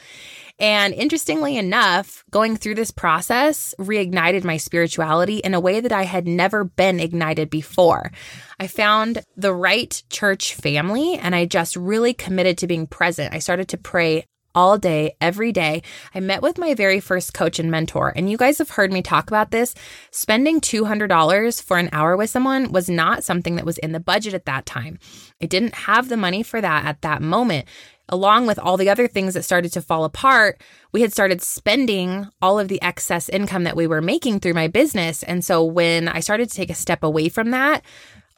And 0.58 0.94
interestingly 0.94 1.58
enough, 1.58 2.24
going 2.32 2.56
through 2.56 2.75
this 2.75 2.92
process 2.92 3.75
reignited 3.77 4.46
my 4.46 4.56
spirituality 4.56 5.39
in 5.39 5.54
a 5.54 5.60
way 5.60 5.82
that 5.82 5.92
I 5.92 6.04
had 6.04 6.27
never 6.27 6.63
been 6.63 7.00
ignited 7.01 7.50
before. 7.50 8.12
I 8.58 8.68
found 8.68 9.24
the 9.36 9.54
right 9.54 10.01
church 10.10 10.56
family 10.56 11.15
and 11.15 11.36
I 11.36 11.46
just 11.46 11.75
really 11.75 12.13
committed 12.13 12.58
to 12.60 12.68
being 12.68 12.88
present. 12.88 13.34
I 13.34 13.39
started 13.39 13.68
to 13.70 13.77
pray 13.77 14.25
all 14.55 14.77
day, 14.77 15.15
every 15.21 15.51
day. 15.51 15.83
I 16.15 16.19
met 16.21 16.41
with 16.41 16.57
my 16.57 16.74
very 16.74 17.00
first 17.00 17.33
coach 17.33 17.59
and 17.59 17.69
mentor, 17.69 18.13
and 18.15 18.29
you 18.29 18.38
guys 18.38 18.57
have 18.57 18.71
heard 18.71 18.91
me 18.91 19.01
talk 19.01 19.27
about 19.27 19.51
this. 19.51 19.75
Spending 20.09 20.59
$200 20.62 21.62
for 21.62 21.77
an 21.77 21.89
hour 21.91 22.17
with 22.17 22.29
someone 22.29 22.71
was 22.71 22.89
not 22.89 23.24
something 23.24 23.57
that 23.57 23.65
was 23.65 23.77
in 23.77 23.91
the 23.91 24.00
budget 24.00 24.33
at 24.33 24.45
that 24.45 24.65
time. 24.65 24.97
I 25.41 25.45
didn't 25.45 25.75
have 25.75 26.09
the 26.09 26.17
money 26.17 26.41
for 26.41 26.62
that 26.62 26.85
at 26.85 27.01
that 27.01 27.21
moment 27.21 27.67
along 28.09 28.45
with 28.45 28.59
all 28.59 28.77
the 28.77 28.89
other 28.89 29.07
things 29.07 29.33
that 29.33 29.43
started 29.43 29.74
to 29.74 29.81
fall 29.81 30.03
apart, 30.03 30.62
we 30.91 31.01
had 31.01 31.12
started 31.12 31.41
spending 31.41 32.27
all 32.41 32.59
of 32.59 32.67
the 32.67 32.81
excess 32.81 33.29
income 33.29 33.63
that 33.63 33.75
we 33.75 33.88
were 33.88 34.01
making 34.01 34.39
through 34.39 34.53
my 34.53 34.67
business. 34.67 35.24
And 35.24 35.43
so 35.43 35.63
when 35.63 36.07
I 36.07 36.19
started 36.19 36.50
to 36.50 36.55
take 36.55 36.69
a 36.69 36.75
step 36.75 37.03
away 37.03 37.29
from 37.29 37.51
that, 37.51 37.83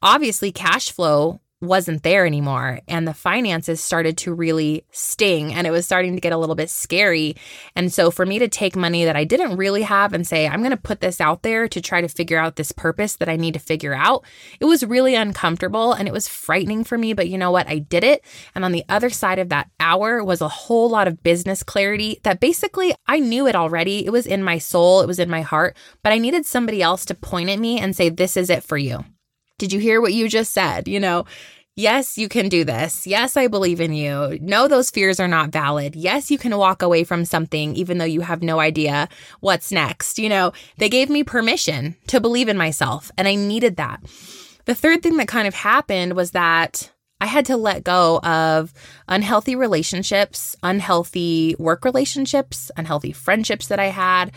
obviously 0.01 0.51
cash 0.51 0.91
flow 0.91 1.41
wasn't 1.59 2.03
there 2.03 2.25
anymore 2.25 2.79
and 2.87 3.07
the 3.07 3.13
finances 3.13 3.81
started 3.81 4.15
to 4.15 4.31
really 4.31 4.85
sting 4.91 5.51
and 5.51 5.65
it 5.65 5.71
was 5.71 5.85
starting 5.85 6.13
to 6.13 6.21
get 6.21 6.31
a 6.31 6.37
little 6.37 6.55
bit 6.55 6.69
scary. 6.69 7.35
And 7.75 7.91
so 7.91 8.11
for 8.11 8.27
me 8.27 8.37
to 8.37 8.47
take 8.47 8.75
money 8.75 9.05
that 9.05 9.15
I 9.15 9.23
didn't 9.23 9.57
really 9.57 9.81
have 9.81 10.13
and 10.13 10.25
say, 10.25 10.47
I'm 10.47 10.59
going 10.59 10.71
to 10.71 10.77
put 10.77 11.01
this 11.01 11.19
out 11.19 11.41
there 11.41 11.67
to 11.67 11.81
try 11.81 12.01
to 12.01 12.07
figure 12.07 12.37
out 12.37 12.57
this 12.57 12.71
purpose 12.71 13.15
that 13.15 13.29
I 13.29 13.37
need 13.37 13.55
to 13.55 13.59
figure 13.59 13.95
out, 13.95 14.23
it 14.59 14.65
was 14.65 14.85
really 14.85 15.15
uncomfortable 15.15 15.93
and 15.93 16.07
it 16.07 16.13
was 16.13 16.27
frightening 16.27 16.83
for 16.83 16.97
me. 16.97 17.13
But 17.13 17.27
you 17.27 17.39
know 17.39 17.51
what? 17.51 17.67
I 17.67 17.79
did 17.79 18.03
it. 18.03 18.23
And 18.53 18.63
on 18.63 18.71
the 18.71 18.85
other 18.87 19.09
side 19.09 19.39
of 19.39 19.49
that 19.49 19.71
hour 19.79 20.23
was 20.23 20.41
a 20.41 20.47
whole 20.47 20.89
lot 20.89 21.07
of 21.07 21.23
business 21.23 21.63
clarity 21.63 22.19
that 22.21 22.39
basically 22.39 22.93
I 23.07 23.17
knew 23.19 23.47
it 23.47 23.55
already. 23.55 24.05
It 24.05 24.11
was 24.11 24.27
in 24.27 24.43
my 24.43 24.59
soul, 24.59 25.01
it 25.01 25.07
was 25.07 25.19
in 25.19 25.29
my 25.29 25.41
heart, 25.41 25.75
but 26.03 26.13
I 26.13 26.19
needed 26.19 26.45
somebody 26.45 26.83
else 26.83 27.03
to 27.05 27.15
point 27.15 27.49
at 27.49 27.57
me 27.57 27.79
and 27.79 27.95
say, 27.95 28.09
This 28.09 28.37
is 28.37 28.51
it 28.51 28.63
for 28.63 28.77
you. 28.77 29.03
Did 29.57 29.73
you 29.73 29.79
hear 29.79 30.01
what 30.01 30.13
you 30.13 30.29
just 30.29 30.53
said? 30.53 30.87
You 30.87 30.99
know, 30.99 31.25
Yes, 31.79 32.17
you 32.17 32.27
can 32.27 32.49
do 32.49 32.63
this. 32.63 33.05
Yes, 33.05 33.37
I 33.37 33.45
believe 33.45 33.79
in 33.79 33.93
you. 33.93 34.39
No, 34.41 34.67
those 34.67 34.89
fears 34.89 35.19
are 35.19 35.27
not 35.27 35.51
valid. 35.51 35.95
Yes, 35.95 36.31
you 36.31 36.39
can 36.39 36.57
walk 36.57 36.81
away 36.81 37.03
from 37.03 37.23
something 37.23 37.75
even 37.75 37.99
though 37.99 38.05
you 38.05 38.21
have 38.21 38.41
no 38.41 38.59
idea 38.59 39.07
what's 39.41 39.71
next. 39.71 40.17
You 40.17 40.27
know, 40.27 40.53
they 40.79 40.89
gave 40.89 41.07
me 41.07 41.23
permission 41.23 41.95
to 42.07 42.19
believe 42.19 42.49
in 42.49 42.57
myself, 42.57 43.11
and 43.15 43.27
I 43.27 43.35
needed 43.35 43.75
that. 43.75 44.01
The 44.65 44.73
third 44.73 45.03
thing 45.03 45.17
that 45.17 45.27
kind 45.27 45.47
of 45.47 45.53
happened 45.53 46.13
was 46.13 46.31
that 46.31 46.91
I 47.21 47.27
had 47.27 47.45
to 47.45 47.57
let 47.57 47.83
go 47.83 48.21
of 48.23 48.73
unhealthy 49.07 49.55
relationships, 49.55 50.55
unhealthy 50.63 51.55
work 51.59 51.85
relationships, 51.85 52.71
unhealthy 52.75 53.11
friendships 53.11 53.67
that 53.67 53.79
I 53.79 53.89
had. 53.89 54.31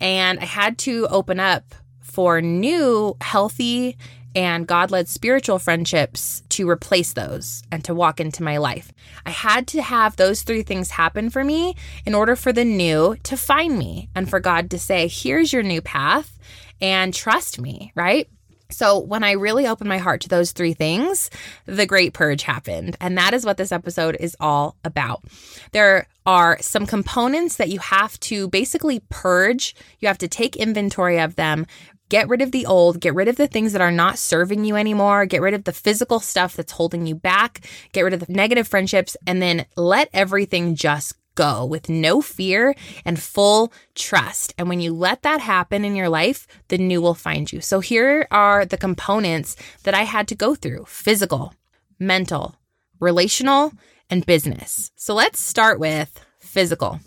And 0.00 0.40
I 0.40 0.44
had 0.44 0.76
to 0.78 1.06
open 1.08 1.38
up 1.38 1.72
for 2.00 2.40
new, 2.40 3.16
healthy, 3.20 3.96
and 4.34 4.66
God 4.66 4.90
led 4.90 5.08
spiritual 5.08 5.58
friendships 5.58 6.42
to 6.50 6.68
replace 6.68 7.12
those 7.12 7.62
and 7.72 7.84
to 7.84 7.94
walk 7.94 8.20
into 8.20 8.42
my 8.42 8.58
life. 8.58 8.92
I 9.26 9.30
had 9.30 9.66
to 9.68 9.82
have 9.82 10.16
those 10.16 10.42
three 10.42 10.62
things 10.62 10.90
happen 10.90 11.30
for 11.30 11.42
me 11.42 11.74
in 12.06 12.14
order 12.14 12.36
for 12.36 12.52
the 12.52 12.64
new 12.64 13.16
to 13.24 13.36
find 13.36 13.78
me 13.78 14.08
and 14.14 14.28
for 14.28 14.40
God 14.40 14.70
to 14.70 14.78
say, 14.78 15.08
here's 15.08 15.52
your 15.52 15.62
new 15.62 15.80
path 15.80 16.38
and 16.80 17.12
trust 17.12 17.60
me, 17.60 17.92
right? 17.94 18.28
So, 18.72 18.98
when 19.00 19.24
I 19.24 19.32
really 19.32 19.66
opened 19.66 19.88
my 19.88 19.98
heart 19.98 20.20
to 20.22 20.28
those 20.28 20.52
three 20.52 20.74
things, 20.74 21.28
the 21.66 21.86
great 21.86 22.12
purge 22.12 22.42
happened. 22.42 22.96
And 23.00 23.18
that 23.18 23.34
is 23.34 23.44
what 23.44 23.56
this 23.56 23.72
episode 23.72 24.16
is 24.20 24.36
all 24.38 24.76
about. 24.84 25.24
There 25.72 26.06
are 26.24 26.56
some 26.60 26.86
components 26.86 27.56
that 27.56 27.70
you 27.70 27.80
have 27.80 28.18
to 28.20 28.48
basically 28.48 29.00
purge. 29.08 29.74
You 29.98 30.08
have 30.08 30.18
to 30.18 30.28
take 30.28 30.56
inventory 30.56 31.18
of 31.18 31.34
them, 31.34 31.66
Get 32.10 32.28
rid 32.28 32.42
of 32.42 32.50
the 32.50 32.66
old, 32.66 33.00
get 33.00 33.14
rid 33.14 33.28
of 33.28 33.36
the 33.36 33.46
things 33.46 33.72
that 33.72 33.80
are 33.80 33.92
not 33.92 34.18
serving 34.18 34.64
you 34.64 34.74
anymore, 34.74 35.26
get 35.26 35.40
rid 35.40 35.54
of 35.54 35.62
the 35.62 35.72
physical 35.72 36.18
stuff 36.18 36.56
that's 36.56 36.72
holding 36.72 37.06
you 37.06 37.14
back, 37.14 37.60
get 37.92 38.02
rid 38.02 38.12
of 38.12 38.18
the 38.18 38.32
negative 38.32 38.66
friendships, 38.66 39.16
and 39.28 39.40
then 39.40 39.64
let 39.76 40.10
everything 40.12 40.74
just 40.74 41.14
go 41.36 41.64
with 41.64 41.88
no 41.88 42.20
fear 42.20 42.74
and 43.04 43.20
full 43.20 43.72
trust. 43.94 44.52
And 44.58 44.68
when 44.68 44.80
you 44.80 44.92
let 44.92 45.22
that 45.22 45.40
happen 45.40 45.84
in 45.84 45.94
your 45.94 46.08
life, 46.08 46.48
the 46.66 46.78
new 46.78 47.00
will 47.00 47.14
find 47.14 47.50
you. 47.52 47.60
So 47.60 47.78
here 47.78 48.26
are 48.32 48.66
the 48.66 48.76
components 48.76 49.54
that 49.84 49.94
I 49.94 50.02
had 50.02 50.26
to 50.28 50.34
go 50.34 50.56
through 50.56 50.86
physical, 50.88 51.54
mental, 52.00 52.56
relational, 52.98 53.72
and 54.10 54.26
business. 54.26 54.90
So 54.96 55.14
let's 55.14 55.38
start 55.38 55.78
with 55.78 56.24
physical. 56.40 56.98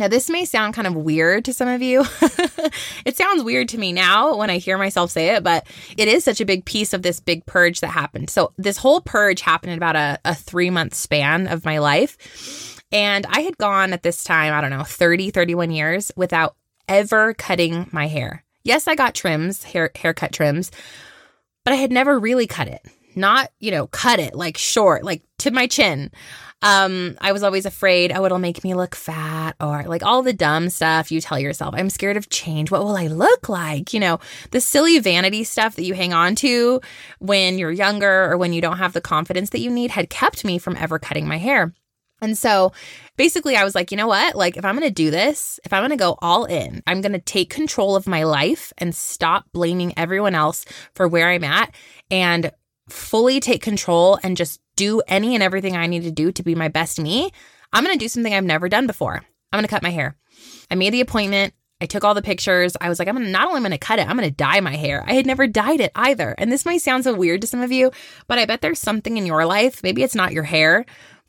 Now, 0.00 0.08
this 0.08 0.30
may 0.30 0.46
sound 0.46 0.72
kind 0.72 0.86
of 0.86 0.96
weird 0.96 1.44
to 1.44 1.52
some 1.52 1.68
of 1.68 1.82
you. 1.82 2.00
it 3.04 3.18
sounds 3.18 3.42
weird 3.42 3.68
to 3.68 3.78
me 3.78 3.92
now 3.92 4.34
when 4.34 4.48
I 4.48 4.56
hear 4.56 4.78
myself 4.78 5.10
say 5.10 5.36
it, 5.36 5.44
but 5.44 5.66
it 5.98 6.08
is 6.08 6.24
such 6.24 6.40
a 6.40 6.46
big 6.46 6.64
piece 6.64 6.94
of 6.94 7.02
this 7.02 7.20
big 7.20 7.44
purge 7.44 7.80
that 7.80 7.88
happened. 7.88 8.30
So, 8.30 8.54
this 8.56 8.78
whole 8.78 9.02
purge 9.02 9.42
happened 9.42 9.72
in 9.72 9.76
about 9.76 9.96
a, 9.96 10.18
a 10.24 10.34
three 10.34 10.70
month 10.70 10.94
span 10.94 11.46
of 11.48 11.66
my 11.66 11.80
life. 11.80 12.80
And 12.90 13.26
I 13.26 13.40
had 13.40 13.58
gone 13.58 13.92
at 13.92 14.02
this 14.02 14.24
time, 14.24 14.54
I 14.54 14.62
don't 14.62 14.70
know, 14.70 14.84
30, 14.84 15.32
31 15.32 15.70
years 15.70 16.10
without 16.16 16.56
ever 16.88 17.34
cutting 17.34 17.86
my 17.92 18.06
hair. 18.06 18.42
Yes, 18.64 18.88
I 18.88 18.94
got 18.94 19.14
trims, 19.14 19.64
hair 19.64 19.90
haircut 19.94 20.32
trims, 20.32 20.70
but 21.62 21.74
I 21.74 21.76
had 21.76 21.92
never 21.92 22.18
really 22.18 22.46
cut 22.46 22.68
it. 22.68 22.80
Not, 23.16 23.50
you 23.58 23.70
know, 23.70 23.86
cut 23.86 24.18
it 24.18 24.34
like 24.34 24.56
short, 24.56 25.04
like 25.04 25.22
to 25.38 25.50
my 25.50 25.66
chin. 25.66 26.10
Um, 26.62 27.16
I 27.22 27.32
was 27.32 27.42
always 27.42 27.64
afraid, 27.64 28.12
oh, 28.14 28.24
it'll 28.26 28.38
make 28.38 28.62
me 28.62 28.74
look 28.74 28.94
fat 28.94 29.56
or 29.60 29.84
like 29.84 30.02
all 30.02 30.22
the 30.22 30.34
dumb 30.34 30.68
stuff 30.68 31.10
you 31.10 31.20
tell 31.20 31.38
yourself. 31.38 31.74
I'm 31.74 31.88
scared 31.88 32.18
of 32.18 32.28
change. 32.28 32.70
What 32.70 32.84
will 32.84 32.96
I 32.96 33.06
look 33.06 33.48
like? 33.48 33.94
You 33.94 34.00
know, 34.00 34.20
the 34.50 34.60
silly 34.60 34.98
vanity 34.98 35.42
stuff 35.44 35.76
that 35.76 35.84
you 35.84 35.94
hang 35.94 36.12
on 36.12 36.34
to 36.36 36.80
when 37.18 37.58
you're 37.58 37.70
younger 37.70 38.30
or 38.30 38.36
when 38.36 38.52
you 38.52 38.60
don't 38.60 38.76
have 38.76 38.92
the 38.92 39.00
confidence 39.00 39.50
that 39.50 39.60
you 39.60 39.70
need 39.70 39.90
had 39.90 40.10
kept 40.10 40.44
me 40.44 40.58
from 40.58 40.76
ever 40.76 40.98
cutting 40.98 41.26
my 41.26 41.38
hair. 41.38 41.72
And 42.22 42.36
so 42.36 42.72
basically, 43.16 43.56
I 43.56 43.64
was 43.64 43.74
like, 43.74 43.90
you 43.90 43.96
know 43.96 44.06
what? 44.06 44.36
Like, 44.36 44.58
if 44.58 44.64
I'm 44.64 44.76
going 44.76 44.86
to 44.86 44.94
do 44.94 45.10
this, 45.10 45.58
if 45.64 45.72
I'm 45.72 45.80
going 45.80 45.90
to 45.90 45.96
go 45.96 46.18
all 46.20 46.44
in, 46.44 46.82
I'm 46.86 47.00
going 47.00 47.12
to 47.12 47.18
take 47.18 47.48
control 47.48 47.96
of 47.96 48.06
my 48.06 48.24
life 48.24 48.74
and 48.76 48.94
stop 48.94 49.46
blaming 49.52 49.94
everyone 49.96 50.34
else 50.34 50.66
for 50.94 51.08
where 51.08 51.30
I'm 51.30 51.44
at 51.44 51.74
and 52.10 52.52
fully 52.92 53.40
take 53.40 53.62
control 53.62 54.18
and 54.22 54.36
just 54.36 54.60
do 54.76 55.02
any 55.08 55.34
and 55.34 55.42
everything 55.42 55.76
I 55.76 55.86
need 55.86 56.02
to 56.04 56.10
do 56.10 56.32
to 56.32 56.42
be 56.42 56.54
my 56.54 56.68
best 56.68 57.00
me, 57.00 57.30
I'm 57.72 57.84
going 57.84 57.96
to 57.96 58.02
do 58.02 58.08
something 58.08 58.32
I've 58.34 58.44
never 58.44 58.68
done 58.68 58.86
before. 58.86 59.22
I'm 59.52 59.58
going 59.58 59.64
to 59.64 59.68
cut 59.68 59.82
my 59.82 59.90
hair. 59.90 60.16
I 60.70 60.74
made 60.74 60.92
the 60.92 61.00
appointment. 61.00 61.54
I 61.80 61.86
took 61.86 62.04
all 62.04 62.14
the 62.14 62.22
pictures. 62.22 62.76
I 62.80 62.88
was 62.88 62.98
like, 62.98 63.08
I'm 63.08 63.32
not 63.32 63.48
only 63.48 63.60
going 63.60 63.70
to 63.70 63.78
cut 63.78 63.98
it, 63.98 64.08
I'm 64.08 64.16
going 64.16 64.28
to 64.28 64.34
dye 64.34 64.60
my 64.60 64.76
hair. 64.76 65.02
I 65.06 65.14
had 65.14 65.26
never 65.26 65.46
dyed 65.46 65.80
it 65.80 65.92
either. 65.94 66.34
And 66.36 66.52
this 66.52 66.66
might 66.66 66.82
sound 66.82 67.04
so 67.04 67.14
weird 67.14 67.40
to 67.40 67.46
some 67.46 67.62
of 67.62 67.72
you, 67.72 67.90
but 68.26 68.38
I 68.38 68.44
bet 68.44 68.60
there's 68.60 68.78
something 68.78 69.16
in 69.16 69.26
your 69.26 69.46
life. 69.46 69.82
Maybe 69.82 70.02
it's 70.02 70.14
not 70.14 70.32
your 70.32 70.44
hair, 70.44 70.84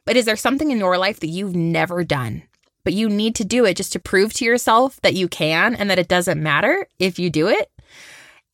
but 0.05 0.17
is 0.17 0.25
there 0.25 0.35
something 0.35 0.71
in 0.71 0.79
your 0.79 0.97
life 0.97 1.19
that 1.21 1.27
you've 1.27 1.55
never 1.55 2.03
done? 2.03 2.43
But 2.83 2.93
you 2.93 3.09
need 3.09 3.35
to 3.35 3.45
do 3.45 3.65
it 3.65 3.77
just 3.77 3.93
to 3.93 3.99
prove 3.99 4.33
to 4.33 4.45
yourself 4.45 4.99
that 5.01 5.13
you 5.13 5.27
can 5.27 5.75
and 5.75 5.89
that 5.89 5.99
it 5.99 6.07
doesn't 6.07 6.41
matter 6.41 6.87
if 6.99 7.19
you 7.19 7.29
do 7.29 7.47
it. 7.47 7.71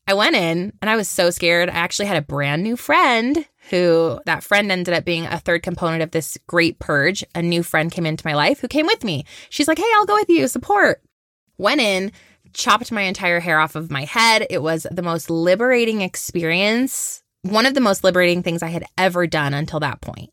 I 0.07 0.13
went 0.13 0.35
in 0.35 0.71
and 0.81 0.89
I 0.89 0.95
was 0.95 1.09
so 1.09 1.29
scared. 1.29 1.69
I 1.69 1.73
actually 1.73 2.05
had 2.05 2.17
a 2.17 2.21
brand 2.21 2.63
new 2.63 2.77
friend 2.77 3.45
who 3.69 4.21
that 4.25 4.43
friend 4.43 4.71
ended 4.71 4.93
up 4.93 5.03
being 5.03 5.25
a 5.25 5.39
third 5.39 5.63
component 5.63 6.01
of 6.01 6.11
this 6.11 6.37
great 6.47 6.79
purge. 6.79 7.25
A 7.35 7.41
new 7.41 7.61
friend 7.61 7.91
came 7.91 8.05
into 8.05 8.25
my 8.25 8.33
life 8.33 8.61
who 8.61 8.69
came 8.69 8.85
with 8.85 9.03
me. 9.03 9.25
She's 9.49 9.67
like, 9.67 9.77
Hey, 9.77 9.91
I'll 9.95 10.05
go 10.05 10.15
with 10.15 10.29
you, 10.29 10.47
support. 10.47 11.01
Went 11.57 11.81
in, 11.81 12.13
chopped 12.53 12.91
my 12.91 13.01
entire 13.01 13.41
hair 13.41 13.59
off 13.59 13.75
of 13.75 13.91
my 13.91 14.05
head. 14.05 14.47
It 14.49 14.61
was 14.61 14.87
the 14.89 15.01
most 15.01 15.29
liberating 15.29 16.01
experience, 16.01 17.21
one 17.41 17.65
of 17.65 17.73
the 17.73 17.81
most 17.81 18.05
liberating 18.05 18.43
things 18.43 18.63
I 18.63 18.69
had 18.69 18.85
ever 18.97 19.27
done 19.27 19.53
until 19.53 19.81
that 19.81 19.99
point 19.99 20.31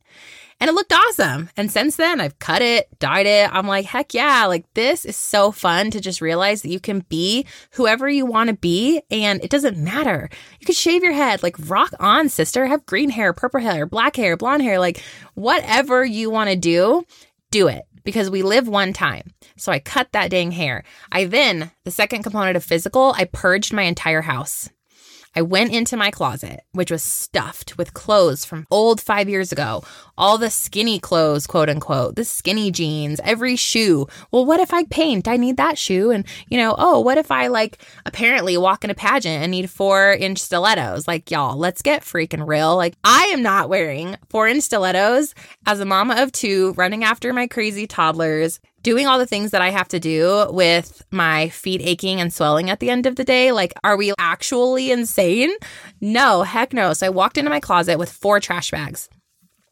and 0.61 0.71
it 0.71 0.75
looked 0.75 0.93
awesome. 0.93 1.51
And 1.57 1.71
since 1.71 1.97
then, 1.97 2.21
I've 2.21 2.39
cut 2.39 2.63
it, 2.63 2.89
dyed 2.99 3.27
it. 3.27 3.51
I'm 3.53 3.67
like, 3.67 3.87
heck 3.87 4.15
yeah, 4.15 4.47
like 4.47 4.65
this 4.75 5.05
is 5.05 5.17
so 5.17 5.51
fun 5.51 5.91
to 5.91 6.01
just 6.01 6.21
realize 6.21 6.63
that 6.63 6.71
you 6.71 6.81
can 6.81 7.01
be 7.09 7.47
whoever 7.73 8.09
you 8.09 8.27
want 8.27 8.49
to 8.49 8.57
be 8.57 9.03
and 9.11 9.43
it 9.43 9.51
doesn't 9.51 9.77
matter. 9.77 10.29
You 10.61 10.67
could 10.67 10.77
shave 10.77 11.03
your 11.03 11.13
head, 11.13 11.43
like 11.43 11.57
rock 11.69 11.93
on, 12.01 12.29
sister. 12.29 12.67
Have 12.67 12.87
green 12.87 13.11
hair, 13.11 13.33
purple 13.33 13.61
hair, 13.61 13.87
black 13.87 14.17
hair, 14.17 14.37
blonde 14.37 14.63
hair, 14.63 14.79
like 14.79 15.03
whatever 15.35 16.05
you 16.05 16.31
want 16.31 16.51
to 16.51 16.57
do, 16.57 17.05
do 17.51 17.69
it 17.69 17.85
because 18.05 18.31
we 18.31 18.43
live 18.43 18.69
one 18.69 18.93
time. 18.93 19.33
So 19.57 19.73
I 19.73 19.79
cut 19.79 20.13
that 20.13 20.31
dang 20.31 20.53
hair. 20.53 20.85
I 21.11 21.25
then, 21.25 21.73
the 21.85 21.91
second 21.91 22.23
component 22.23 22.57
of 22.57 22.65
physical, 22.65 23.15
I 23.17 23.25
purged 23.25 23.73
my 23.73 23.83
entire 23.83 24.23
house. 24.23 24.71
I 25.37 25.43
went 25.43 25.73
into 25.73 25.97
my 25.97 26.11
closet, 26.11 26.65
which 26.73 26.91
was 26.91 27.03
stuffed 27.03 27.77
with 27.77 27.95
clothes 27.95 28.45
from 28.45 28.67
old 28.71 29.01
five 29.01 29.29
years 29.29 29.51
ago, 29.51 29.83
all 30.17 30.39
the 30.39 30.51
skinny 30.51 30.99
clothes, 31.01 31.47
quote 31.47 31.69
unquote, 31.69 32.17
the 32.17 32.25
skinny 32.25 32.71
jeans, 32.71 33.21
every 33.25 33.57
shoe. 33.57 34.07
Well, 34.31 34.45
what 34.45 34.61
if 34.61 34.73
I 34.73 34.85
paint? 34.85 35.27
I 35.27 35.37
need 35.37 35.57
that 35.57 35.77
shoe. 35.77 36.11
And, 36.11 36.25
you 36.49 36.59
know, 36.59 36.75
oh, 36.79 37.01
what 37.01 37.19
if 37.19 37.31
I 37.31 37.49
like 37.49 37.79
apparently 38.07 38.57
walk 38.57 38.85
in 38.85 38.91
a 38.91 38.95
pageant 38.95 39.43
and 39.43 39.51
need 39.51 39.71
four 39.71 40.13
inch 40.13 40.39
stilettos? 40.39 41.09
Like, 41.09 41.31
y'all, 41.31 41.57
let's 41.57 41.83
get 41.83 42.03
freaking 42.03 42.47
real. 42.47 42.77
Like, 42.77 42.95
I 43.03 43.25
am 43.27 43.43
not 43.43 43.69
wearing 43.69 44.17
four 44.29 44.47
inch 44.47 44.63
stilettos 44.63 45.35
as 45.67 45.81
a 45.81 45.85
mama 45.85 46.23
of 46.23 46.31
two, 46.31 46.73
running 46.75 47.03
after 47.03 47.33
my 47.33 47.47
crazy 47.47 47.87
toddlers 47.87 48.61
doing 48.85 49.09
all 49.09 49.19
the 49.19 49.27
things 49.27 49.51
that 49.51 49.63
I 49.63 49.71
have 49.71 49.89
to 49.89 49.99
do 49.99 50.47
with 50.51 51.03
my 51.11 51.49
feet 51.49 51.81
aching 51.83 52.21
and 52.21 52.33
swelling 52.33 52.71
at 52.71 52.79
the 52.79 52.91
end 52.91 53.07
of 53.07 53.17
the 53.17 53.25
day. 53.25 53.51
Like, 53.51 53.73
are 53.83 53.97
we 53.97 54.13
actually 54.19 54.93
insane? 54.93 55.51
No, 56.01 56.43
heck 56.43 56.73
no. 56.73 56.93
So 56.93 57.07
I 57.07 57.11
walked 57.11 57.39
into 57.39 57.51
my 57.51 57.61
closet 57.61 57.99
with 57.99 58.13
four 58.13 58.39
trash 58.39 58.71
bags. 58.71 59.09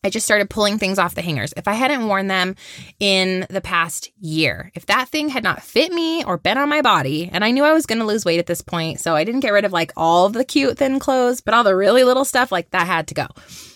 I 0.05 0.11
just 0.11 0.27
started 0.27 0.51
pulling 0.51 0.79
things 0.79 0.99
off 0.99 1.15
the 1.15 1.23
hangers. 1.23 1.55
If 1.57 1.69
I 1.69 1.75
hadn't 1.75 2.09
worn 2.09 2.27
them 2.27 2.57
in 2.99 3.47
the 3.51 3.61
past 3.61 4.11
year, 4.19 4.73
if 4.75 4.87
that 4.87 5.09
thing 5.09 5.29
had 5.29 5.45
not 5.45 5.63
fit 5.63 5.93
me 5.93 6.25
or 6.25 6.39
been 6.39 6.59
on 6.59 6.69
my 6.69 6.83
body, 6.83 7.31
and 7.33 7.45
I 7.45 7.53
knew 7.53 7.63
I 7.63 7.73
was 7.73 7.87
going 7.87 8.01
to 8.01 8.05
lose 8.05 8.25
weight 8.25 8.41
at 8.41 8.47
this 8.47 8.63
point, 8.63 8.99
so 8.99 9.15
I 9.15 9.23
didn't 9.23 9.41
get 9.41 9.53
rid 9.53 9.65
of 9.65 9.73
like 9.73 9.93
all 9.97 10.27
of 10.27 10.33
the 10.33 10.45
cute 10.45 10.79
thin 10.79 10.99
clothes, 10.99 11.41
but 11.41 11.55
all 11.55 11.63
the 11.63 11.77
really 11.77 12.03
little 12.03 12.25
stuff, 12.25 12.51
like 12.51 12.71
that 12.71 12.89
had 12.89 13.07
to 13.09 13.15
go. 13.15 13.29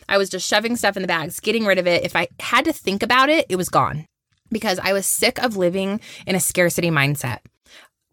I 0.08 0.18
was 0.18 0.28
just 0.28 0.48
shoving 0.48 0.74
stuff 0.74 0.96
in 0.96 1.02
the 1.02 1.06
bags, 1.06 1.38
getting 1.38 1.64
rid 1.64 1.78
of 1.78 1.86
it. 1.86 2.04
If 2.04 2.16
I 2.16 2.26
had 2.40 2.64
to 2.64 2.72
think 2.72 3.04
about 3.04 3.28
it, 3.28 3.46
it 3.48 3.56
was 3.56 3.68
gone 3.68 4.06
because 4.50 4.78
I 4.78 4.92
was 4.92 5.06
sick 5.06 5.38
of 5.42 5.56
living 5.56 6.00
in 6.26 6.34
a 6.34 6.40
scarcity 6.40 6.90
mindset. 6.90 7.38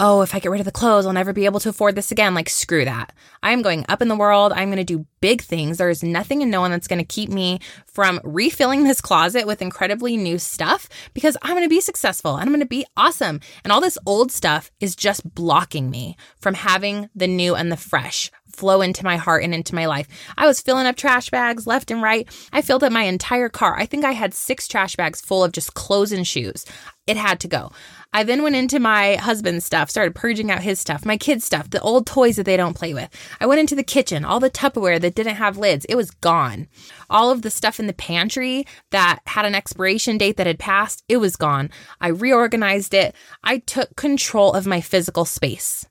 Oh, 0.04 0.22
if 0.22 0.36
I 0.36 0.40
get 0.40 0.52
rid 0.52 0.60
of 0.60 0.66
the 0.66 0.72
clothes, 0.72 1.06
I'll 1.06 1.14
never 1.14 1.32
be 1.32 1.46
able 1.46 1.62
to 1.62 1.70
afford 1.70 1.96
this 1.96 2.12
again. 2.12 2.34
Like, 2.36 2.50
screw 2.50 2.84
that. 2.84 3.14
I'm 3.42 3.62
going 3.62 3.86
up 3.88 4.02
in 4.02 4.10
the 4.10 4.18
world. 4.18 4.52
I'm 4.52 4.68
going 4.68 4.78
to 4.78 4.84
do 4.84 5.06
big 5.22 5.42
things. 5.42 5.78
There 5.78 5.90
is 5.90 6.04
nothing 6.04 6.42
and 6.42 6.52
no 6.52 6.60
one 6.60 6.72
that's 6.72 6.90
going 6.90 7.00
to 7.00 7.06
keep 7.06 7.30
me 7.30 7.60
from 7.86 8.20
refilling 8.26 8.84
this 8.84 9.00
closet 9.00 9.48
with 9.48 9.62
incredibly 9.62 10.18
new 10.18 10.38
stuff 10.38 10.90
because 11.14 11.38
I'm 11.42 11.54
going 11.54 11.64
to 11.64 11.70
be 11.70 11.80
successful 11.80 12.36
and 12.36 12.42
I'm 12.42 12.50
going 12.50 12.60
to 12.60 12.66
be 12.66 12.86
awesome. 12.98 13.40
And 13.64 13.72
all 13.72 13.80
this 13.80 13.98
old 14.06 14.30
stuff 14.30 14.72
is 14.82 14.94
just 14.94 15.34
blocking 15.34 15.90
me 15.90 16.18
from 16.38 16.56
having 16.56 17.10
the 17.16 17.28
new 17.28 17.56
and 17.56 17.72
the 17.72 17.78
fresh 17.78 18.30
flow 18.54 18.82
into 18.82 19.04
my 19.04 19.18
heart 19.18 19.44
and 19.44 19.54
into 19.54 19.76
my 19.76 19.86
life. 19.86 20.08
I 20.38 20.46
was 20.46 20.62
filling 20.62 20.86
up 20.86 20.96
trash 20.96 21.30
bags 21.30 21.66
left 21.66 21.92
and 21.92 22.02
right. 22.02 22.28
I 22.52 22.62
filled 22.62 22.84
up 22.84 22.92
my 22.92 23.04
entire 23.04 23.50
car. 23.50 23.76
I 23.78 23.86
think 23.86 24.06
I 24.06 24.12
had 24.12 24.34
six 24.34 24.68
trash 24.68 24.96
bags 24.96 25.22
full 25.22 25.44
of 25.44 25.52
just 25.52 25.74
clothes 25.74 26.12
and 26.12 26.28
shoes. 26.28 26.66
It 27.06 27.18
had 27.18 27.42
to 27.42 27.50
go. 27.50 27.72
I 28.14 28.24
then 28.24 28.44
went 28.44 28.56
into 28.56 28.80
my 28.80 29.16
husband's 29.16 29.66
stuff, 29.66 29.90
started 29.90 30.16
purging 30.16 30.50
out 30.50 30.62
his 30.62 30.80
stuff, 30.80 31.06
my 31.06 31.18
kids' 31.18 31.44
stuff, 31.44 31.70
the 31.70 31.82
old 31.82 32.08
toys 32.08 32.38
that 32.38 32.46
they 32.46 32.56
don't 32.56 32.78
play 32.78 32.94
with. 32.94 33.10
I 33.42 33.46
went 33.46 33.60
into 33.60 33.76
the 33.76 33.84
kitchen, 33.84 34.24
all 34.24 34.40
the 34.40 34.50
Tupperware 34.50 35.02
that 35.02 35.16
didn't 35.16 35.36
have 35.36 35.58
lids, 35.58 35.86
it 35.90 35.96
was 35.96 36.12
gone. 36.12 36.68
All 37.10 37.30
of 37.30 37.42
the 37.42 37.50
stuff 37.50 37.78
in 37.78 37.88
the 37.88 37.94
pantry 37.94 38.66
that 38.92 39.20
had 39.26 39.46
an 39.46 39.56
expiration 39.56 40.18
date 40.18 40.38
that 40.38 40.48
had 40.48 40.60
passed, 40.60 41.04
it 41.10 41.18
was 41.18 41.36
gone. 41.36 41.72
I 42.00 42.08
reorganized 42.08 42.94
it. 42.94 43.16
I 43.44 43.58
took 43.58 43.96
control 43.98 44.54
of 44.54 44.66
my 44.66 44.80
physical 44.80 45.26
space 45.26 45.86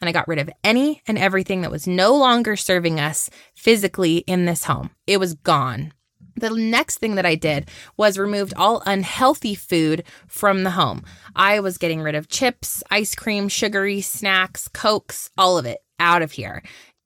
and 0.00 0.08
I 0.08 0.12
got 0.12 0.28
rid 0.28 0.38
of 0.38 0.50
any 0.62 1.00
and 1.06 1.16
everything 1.16 1.62
that 1.62 1.70
was 1.70 1.86
no 1.86 2.14
longer 2.14 2.56
serving 2.56 3.00
us 3.00 3.30
physically 3.54 4.18
in 4.18 4.44
this 4.44 4.64
home. 4.64 4.90
It 5.06 5.18
was 5.18 5.34
gone. 5.34 5.92
The 6.36 6.50
next 6.50 6.98
thing 6.98 7.14
that 7.16 7.26
I 7.26 7.34
did 7.34 7.68
was 7.96 8.18
removed 8.18 8.54
all 8.56 8.82
unhealthy 8.86 9.54
food 9.54 10.04
from 10.26 10.64
the 10.64 10.72
home. 10.72 11.04
I 11.36 11.60
was 11.60 11.78
getting 11.78 12.00
rid 12.00 12.14
of 12.14 12.28
chips, 12.28 12.82
ice 12.90 13.14
cream, 13.14 13.48
sugary 13.48 14.00
snacks, 14.00 14.68
cokes, 14.68 15.30
all 15.36 15.58
of 15.58 15.66
it 15.66 15.78
out 16.00 16.22
of 16.22 16.32
here. 16.32 16.62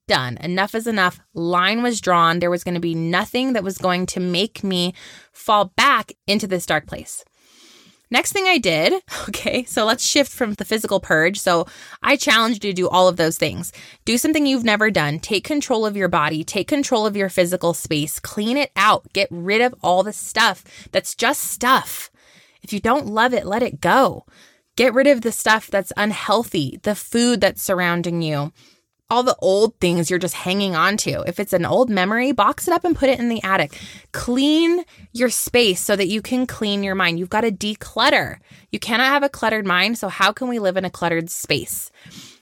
Done. 0.07 0.37
Enough 0.37 0.73
is 0.73 0.87
enough. 0.87 1.19
Line 1.33 1.83
was 1.83 1.99
drawn. 1.99 2.39
There 2.39 2.49
was 2.49 2.63
going 2.63 2.75
to 2.75 2.79
be 2.79 2.95
nothing 2.95 3.53
that 3.53 3.63
was 3.63 3.77
going 3.77 4.05
to 4.07 4.21
make 4.21 4.63
me 4.63 4.93
fall 5.33 5.73
back 5.75 6.13
into 6.25 6.47
this 6.47 6.65
dark 6.65 6.87
place. 6.87 7.25
Next 8.09 8.31
thing 8.31 8.45
I 8.45 8.57
did, 8.57 8.93
okay, 9.29 9.63
so 9.65 9.85
let's 9.85 10.05
shift 10.05 10.31
from 10.31 10.53
the 10.53 10.65
physical 10.65 10.99
purge. 10.99 11.39
So 11.39 11.67
I 12.01 12.15
challenge 12.15 12.55
you 12.55 12.59
to 12.71 12.73
do 12.73 12.87
all 12.87 13.07
of 13.07 13.17
those 13.17 13.37
things. 13.37 13.73
Do 14.05 14.17
something 14.17 14.45
you've 14.45 14.63
never 14.63 14.89
done. 14.89 15.19
Take 15.19 15.43
control 15.43 15.85
of 15.85 15.97
your 15.97 16.07
body, 16.07 16.43
take 16.43 16.67
control 16.67 17.05
of 17.05 17.17
your 17.17 17.29
physical 17.29 17.73
space, 17.73 18.19
clean 18.19 18.57
it 18.57 18.71
out, 18.75 19.11
get 19.13 19.27
rid 19.29 19.61
of 19.61 19.75
all 19.83 20.03
the 20.03 20.13
stuff 20.13 20.63
that's 20.91 21.15
just 21.15 21.41
stuff. 21.41 22.09
If 22.61 22.71
you 22.71 22.79
don't 22.79 23.07
love 23.07 23.33
it, 23.33 23.45
let 23.45 23.63
it 23.63 23.81
go. 23.81 24.25
Get 24.75 24.93
rid 24.93 25.07
of 25.07 25.21
the 25.21 25.31
stuff 25.31 25.67
that's 25.67 25.91
unhealthy, 25.97 26.79
the 26.83 26.95
food 26.95 27.41
that's 27.41 27.61
surrounding 27.61 28.21
you 28.21 28.53
all 29.09 29.23
the 29.23 29.37
old 29.39 29.79
things 29.79 30.09
you're 30.09 30.19
just 30.19 30.33
hanging 30.33 30.75
on 30.75 30.97
to. 30.97 31.23
If 31.25 31.39
it's 31.39 31.53
an 31.53 31.65
old 31.65 31.89
memory, 31.89 32.31
box 32.31 32.67
it 32.67 32.73
up 32.73 32.83
and 32.83 32.95
put 32.95 33.09
it 33.09 33.19
in 33.19 33.29
the 33.29 33.41
attic. 33.43 33.79
Clean 34.11 34.83
your 35.13 35.29
space 35.29 35.79
so 35.79 35.95
that 35.95 36.07
you 36.07 36.21
can 36.21 36.45
clean 36.45 36.83
your 36.83 36.95
mind. 36.95 37.19
You've 37.19 37.29
got 37.29 37.41
to 37.41 37.51
declutter. 37.51 38.37
You 38.71 38.79
cannot 38.79 39.07
have 39.07 39.23
a 39.23 39.29
cluttered 39.29 39.65
mind. 39.65 39.97
So, 39.97 40.09
how 40.09 40.31
can 40.31 40.49
we 40.49 40.59
live 40.59 40.77
in 40.77 40.85
a 40.85 40.89
cluttered 40.89 41.29
space? 41.29 41.89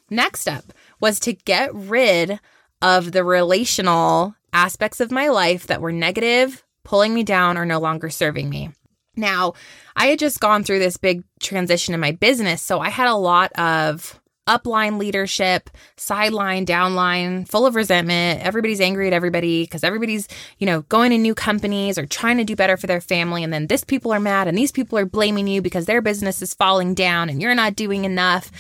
Next 0.10 0.48
up 0.48 0.74
was 1.00 1.20
to 1.22 1.34
get 1.34 1.74
rid 1.74 2.40
of 2.82 3.12
the 3.12 3.24
relational 3.24 4.36
aspects 4.54 5.00
of 5.00 5.12
my 5.12 5.28
life 5.28 5.68
that 5.68 5.82
were 5.82 5.92
negative, 5.92 6.64
pulling 6.84 7.14
me 7.14 7.24
down, 7.24 7.58
or 7.58 7.66
no 7.66 7.80
longer 7.80 8.10
serving 8.10 8.50
me. 8.50 8.72
Now, 9.16 9.54
I 9.96 10.08
had 10.08 10.20
just 10.20 10.40
gone 10.40 10.64
through 10.64 10.80
this 10.80 10.98
big 10.98 11.24
transition 11.40 11.94
in 11.94 12.00
my 12.00 12.12
business. 12.12 12.62
So, 12.62 12.80
I 12.80 12.90
had 12.90 13.08
a 13.08 13.16
lot 13.16 13.52
of 13.54 14.20
upline 14.48 15.00
leadership, 15.00 15.70
sideline, 15.98 16.66
downline, 16.66 17.48
full 17.48 17.66
of 17.66 17.76
resentment. 17.76 18.42
Everybody's 18.42 18.82
angry 18.82 19.08
at 19.08 19.14
everybody 19.14 19.64
because 19.64 19.84
everybody's, 19.84 20.28
you 20.60 20.66
know, 20.66 20.82
going 20.84 21.12
to 21.12 21.18
new 21.18 21.34
companies 21.34 21.98
or 21.98 22.06
trying 22.06 22.38
to 22.38 22.44
do 22.44 22.56
better 22.56 22.78
for 22.78 22.88
their 22.88 23.02
family. 23.02 23.44
And 23.44 23.52
then 23.52 23.68
this 23.68 23.84
people 23.84 24.14
are 24.14 24.20
mad 24.20 24.48
and 24.48 24.58
these 24.58 24.72
people 24.72 24.98
are 24.98 25.06
blaming 25.06 25.48
you 25.48 25.62
because 25.62 25.86
their 25.86 26.02
business 26.02 26.42
is 26.42 26.54
falling 26.54 26.94
down 26.94 27.30
and 27.30 27.42
you're 27.42 27.56
not 27.56 27.76
doing 27.76 28.06
enough. 28.06 28.52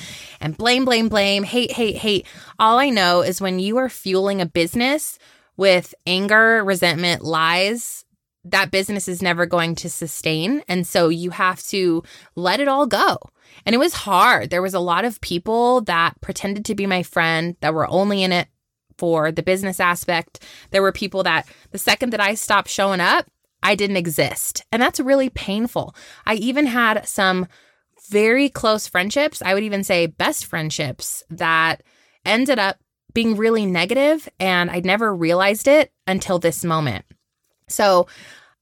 And 0.41 0.57
blame, 0.57 0.85
blame, 0.85 1.09
blame, 1.09 1.43
hate, 1.43 1.71
hate, 1.71 1.97
hate. 1.97 2.25
All 2.57 2.79
I 2.79 2.89
know 2.89 3.21
is 3.21 3.41
when 3.41 3.59
you 3.59 3.77
are 3.77 3.89
fueling 3.89 4.41
a 4.41 4.45
business 4.45 5.19
with 5.57 5.93
anger, 6.05 6.63
resentment, 6.63 7.23
lies, 7.23 8.05
that 8.43 8.71
business 8.71 9.07
is 9.07 9.21
never 9.21 9.45
going 9.45 9.75
to 9.75 9.89
sustain. 9.89 10.63
And 10.67 10.85
so 10.85 11.09
you 11.09 11.31
have 11.31 11.63
to 11.63 12.03
let 12.35 12.59
it 12.59 12.67
all 12.67 12.85
go. 12.85 13.17
And 13.65 13.75
it 13.75 13.79
was 13.79 13.93
hard. 13.93 14.49
There 14.49 14.61
was 14.61 14.73
a 14.73 14.79
lot 14.79 15.05
of 15.05 15.21
people 15.21 15.81
that 15.81 16.19
pretended 16.21 16.65
to 16.65 16.75
be 16.75 16.85
my 16.85 17.03
friend 17.03 17.55
that 17.61 17.73
were 17.73 17.87
only 17.87 18.23
in 18.23 18.31
it 18.31 18.47
for 18.97 19.31
the 19.31 19.43
business 19.43 19.79
aspect. 19.79 20.43
There 20.71 20.81
were 20.81 20.91
people 20.91 21.23
that 21.23 21.47
the 21.71 21.77
second 21.77 22.11
that 22.11 22.21
I 22.21 22.35
stopped 22.35 22.69
showing 22.69 22.99
up, 22.99 23.27
I 23.61 23.75
didn't 23.75 23.97
exist. 23.97 24.63
And 24.71 24.81
that's 24.81 24.99
really 24.99 25.29
painful. 25.29 25.95
I 26.25 26.35
even 26.35 26.67
had 26.67 27.07
some 27.07 27.47
very 28.09 28.49
close 28.49 28.87
friendships, 28.87 29.41
I 29.41 29.53
would 29.53 29.63
even 29.63 29.83
say 29.83 30.05
best 30.05 30.45
friendships, 30.45 31.23
that 31.29 31.81
ended 32.23 32.59
up 32.59 32.77
being 33.13 33.35
really 33.35 33.65
negative, 33.65 34.29
and 34.39 34.69
I'd 34.69 34.85
never 34.85 35.15
realized 35.15 35.67
it 35.67 35.91
until 36.05 36.37
this 36.37 36.63
moment. 36.63 37.05
So 37.67 38.07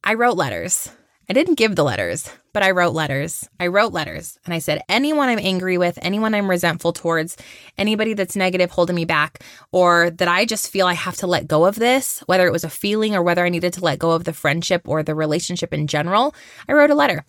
I 0.03 0.13
wrote 0.13 0.37
letters. 0.37 0.89
I 1.29 1.33
didn't 1.33 1.55
give 1.55 1.75
the 1.75 1.83
letters, 1.83 2.29
but 2.53 2.63
I 2.63 2.71
wrote 2.71 2.93
letters. 2.93 3.49
I 3.59 3.67
wrote 3.67 3.91
letters 3.91 4.39
and 4.45 4.53
I 4.53 4.59
said, 4.59 4.81
anyone 4.87 5.27
I'm 5.27 5.39
angry 5.39 5.77
with, 5.77 5.99
anyone 6.01 6.33
I'm 6.33 6.49
resentful 6.49 6.93
towards, 6.93 7.35
anybody 7.77 8.13
that's 8.13 8.35
negative 8.35 8.71
holding 8.71 8.95
me 8.95 9.05
back, 9.05 9.43
or 9.71 10.11
that 10.11 10.27
I 10.27 10.45
just 10.45 10.69
feel 10.69 10.87
I 10.87 10.93
have 10.93 11.17
to 11.17 11.27
let 11.27 11.47
go 11.47 11.65
of 11.65 11.75
this, 11.75 12.19
whether 12.27 12.47
it 12.47 12.53
was 12.53 12.63
a 12.63 12.69
feeling 12.69 13.15
or 13.15 13.23
whether 13.23 13.43
I 13.43 13.49
needed 13.49 13.73
to 13.73 13.83
let 13.83 13.99
go 13.99 14.11
of 14.11 14.23
the 14.23 14.33
friendship 14.33 14.87
or 14.87 15.03
the 15.03 15.15
relationship 15.15 15.73
in 15.73 15.87
general, 15.87 16.33
I 16.67 16.73
wrote 16.73 16.91
a 16.91 16.95
letter 16.95 17.25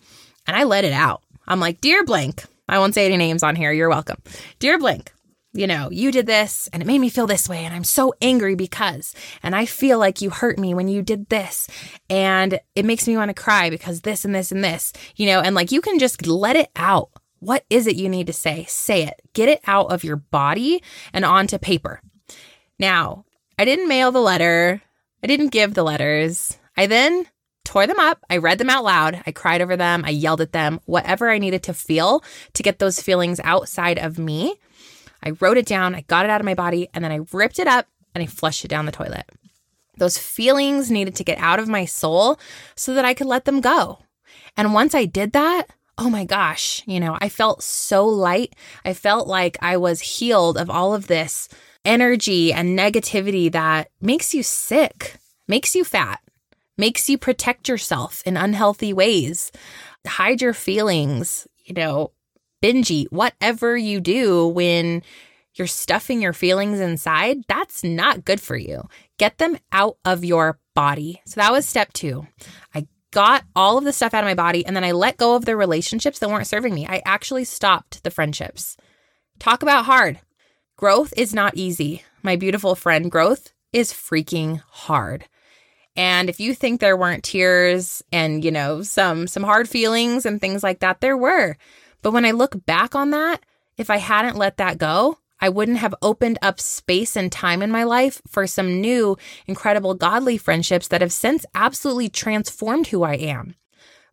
and 0.47 0.55
I 0.55 0.63
let 0.63 0.85
it 0.85 0.93
out. 0.93 1.21
I'm 1.47 1.59
like, 1.59 1.81
Dear 1.81 2.05
Blank, 2.05 2.45
I 2.69 2.79
won't 2.79 2.93
say 2.93 3.05
any 3.05 3.17
names 3.17 3.43
on 3.43 3.55
here. 3.55 3.71
You're 3.71 3.89
welcome. 3.89 4.21
Dear 4.59 4.77
Blank, 4.79 5.11
you 5.55 5.67
know, 5.67 5.89
you 5.89 6.11
did 6.11 6.25
this 6.25 6.69
and 6.73 6.83
it 6.83 6.85
made 6.85 6.99
me 6.99 7.09
feel 7.09 7.27
this 7.27 7.47
way. 7.47 7.63
And 7.63 7.73
I'm 7.73 7.85
so 7.85 8.13
angry 8.21 8.55
because, 8.55 9.15
and 9.41 9.55
I 9.55 9.65
feel 9.65 9.97
like 9.97 10.21
you 10.21 10.29
hurt 10.29 10.59
me 10.59 10.73
when 10.73 10.87
you 10.87 11.01
did 11.01 11.29
this. 11.29 11.67
And 12.09 12.59
it 12.75 12.85
makes 12.85 13.07
me 13.07 13.15
want 13.15 13.29
to 13.29 13.41
cry 13.41 13.69
because 13.69 14.01
this 14.01 14.25
and 14.25 14.35
this 14.35 14.51
and 14.51 14.63
this, 14.63 14.91
you 15.15 15.25
know, 15.27 15.39
and 15.39 15.55
like 15.55 15.71
you 15.71 15.81
can 15.81 15.97
just 15.97 16.27
let 16.27 16.55
it 16.55 16.69
out. 16.75 17.09
What 17.39 17.63
is 17.69 17.87
it 17.87 17.95
you 17.95 18.09
need 18.09 18.27
to 18.27 18.33
say? 18.33 18.65
Say 18.67 19.03
it. 19.03 19.21
Get 19.33 19.49
it 19.49 19.61
out 19.65 19.91
of 19.91 20.03
your 20.03 20.17
body 20.17 20.83
and 21.13 21.23
onto 21.23 21.57
paper. 21.57 22.01
Now, 22.77 23.25
I 23.57 23.65
didn't 23.65 23.87
mail 23.87 24.11
the 24.11 24.19
letter. 24.19 24.81
I 25.23 25.27
didn't 25.27 25.49
give 25.49 25.73
the 25.73 25.83
letters. 25.83 26.57
I 26.75 26.87
then 26.87 27.27
tore 27.63 27.87
them 27.87 27.99
up. 27.99 28.19
I 28.29 28.37
read 28.37 28.57
them 28.57 28.69
out 28.69 28.83
loud. 28.83 29.23
I 29.25 29.31
cried 29.31 29.61
over 29.61 29.77
them. 29.77 30.03
I 30.05 30.09
yelled 30.09 30.41
at 30.41 30.51
them, 30.51 30.81
whatever 30.85 31.29
I 31.29 31.37
needed 31.37 31.63
to 31.63 31.73
feel 31.73 32.23
to 32.53 32.63
get 32.63 32.79
those 32.79 33.01
feelings 33.01 33.39
outside 33.43 33.97
of 33.97 34.19
me. 34.19 34.55
I 35.25 35.31
wrote 35.39 35.57
it 35.57 35.65
down, 35.65 35.95
I 35.95 36.01
got 36.01 36.25
it 36.25 36.31
out 36.31 36.41
of 36.41 36.45
my 36.45 36.53
body, 36.53 36.87
and 36.93 37.03
then 37.03 37.11
I 37.11 37.25
ripped 37.33 37.59
it 37.59 37.67
up 37.67 37.87
and 38.13 38.23
I 38.23 38.27
flushed 38.27 38.63
it 38.63 38.67
down 38.67 38.85
the 38.85 38.91
toilet. 38.91 39.25
Those 39.97 40.17
feelings 40.17 40.91
needed 40.91 41.15
to 41.15 41.23
get 41.23 41.37
out 41.39 41.59
of 41.59 41.67
my 41.67 41.85
soul 41.85 42.39
so 42.75 42.93
that 42.93 43.05
I 43.05 43.13
could 43.13 43.27
let 43.27 43.45
them 43.45 43.61
go. 43.61 43.99
And 44.57 44.73
once 44.73 44.93
I 44.93 45.05
did 45.05 45.31
that, 45.33 45.67
oh 45.97 46.09
my 46.09 46.25
gosh, 46.25 46.83
you 46.85 46.99
know, 46.99 47.17
I 47.21 47.29
felt 47.29 47.63
so 47.63 48.05
light. 48.05 48.55
I 48.83 48.93
felt 48.93 49.27
like 49.27 49.57
I 49.61 49.77
was 49.77 50.01
healed 50.01 50.57
of 50.57 50.69
all 50.69 50.93
of 50.93 51.07
this 51.07 51.47
energy 51.85 52.51
and 52.51 52.77
negativity 52.77 53.51
that 53.51 53.89
makes 54.01 54.33
you 54.33 54.43
sick, 54.43 55.17
makes 55.47 55.75
you 55.75 55.83
fat, 55.83 56.19
makes 56.77 57.09
you 57.09 57.17
protect 57.17 57.69
yourself 57.69 58.21
in 58.25 58.35
unhealthy 58.35 58.91
ways, 58.91 59.51
hide 60.05 60.41
your 60.41 60.53
feelings, 60.53 61.47
you 61.63 61.73
know, 61.73 62.11
binge 62.61 62.91
eat, 62.91 63.11
whatever 63.11 63.75
you 63.77 63.99
do 63.99 64.47
when 64.47 65.03
you're 65.55 65.67
stuffing 65.67 66.21
your 66.21 66.33
feelings 66.33 66.79
inside, 66.79 67.37
that's 67.47 67.83
not 67.83 68.25
good 68.25 68.41
for 68.41 68.57
you. 68.57 68.83
Get 69.17 69.37
them 69.37 69.57
out 69.71 69.97
of 70.03 70.25
your 70.25 70.59
body. 70.73 71.21
So 71.25 71.39
that 71.39 71.51
was 71.51 71.65
step 71.65 71.93
two. 71.93 72.27
I 72.73 72.87
got 73.11 73.45
all 73.55 73.77
of 73.77 73.85
the 73.85 73.93
stuff 73.93 74.13
out 74.13 74.23
of 74.23 74.27
my 74.27 74.33
body 74.33 74.65
and 74.65 74.75
then 74.75 74.83
I 74.83 74.91
let 74.91 75.17
go 75.17 75.35
of 75.35 75.45
the 75.45 75.55
relationships 75.55 76.19
that 76.19 76.29
weren't 76.29 76.47
serving 76.47 76.73
me. 76.73 76.85
I 76.85 77.01
actually 77.05 77.45
stopped 77.45 78.03
the 78.03 78.11
friendships. 78.11 78.75
Talk 79.39 79.63
about 79.63 79.85
hard. 79.85 80.19
Growth 80.75 81.13
is 81.15 81.33
not 81.33 81.55
easy. 81.55 82.03
My 82.23 82.35
beautiful 82.35 82.75
friend, 82.75 83.09
growth 83.09 83.53
is 83.71 83.93
freaking 83.93 84.61
hard. 84.67 85.25
And 85.95 86.29
if 86.29 86.41
you 86.41 86.53
think 86.53 86.81
there 86.81 86.97
weren't 86.97 87.23
tears 87.23 88.03
and, 88.11 88.43
you 88.43 88.51
know, 88.51 88.81
some 88.81 89.27
some 89.27 89.43
hard 89.43 89.69
feelings 89.69 90.25
and 90.25 90.41
things 90.41 90.61
like 90.61 90.79
that, 90.79 90.99
there 90.99 91.15
were. 91.15 91.55
But 92.05 92.13
when 92.13 92.23
I 92.23 92.31
look 92.31 92.67
back 92.67 92.93
on 92.93 93.09
that, 93.09 93.43
if 93.77 93.89
I 93.89 93.97
hadn't 93.97 94.37
let 94.37 94.57
that 94.57 94.77
go, 94.77 95.17
I 95.39 95.49
wouldn't 95.49 95.79
have 95.79 95.95
opened 96.03 96.37
up 96.39 96.59
space 96.59 97.15
and 97.15 97.31
time 97.31 97.63
in 97.63 97.71
my 97.71 97.83
life 97.83 98.21
for 98.27 98.45
some 98.45 98.79
new, 98.79 99.17
incredible, 99.47 99.95
godly 99.95 100.37
friendships 100.37 100.87
that 100.89 101.01
have 101.01 101.11
since 101.11 101.47
absolutely 101.55 102.09
transformed 102.09 102.85
who 102.89 103.01
I 103.01 103.15
am. 103.15 103.55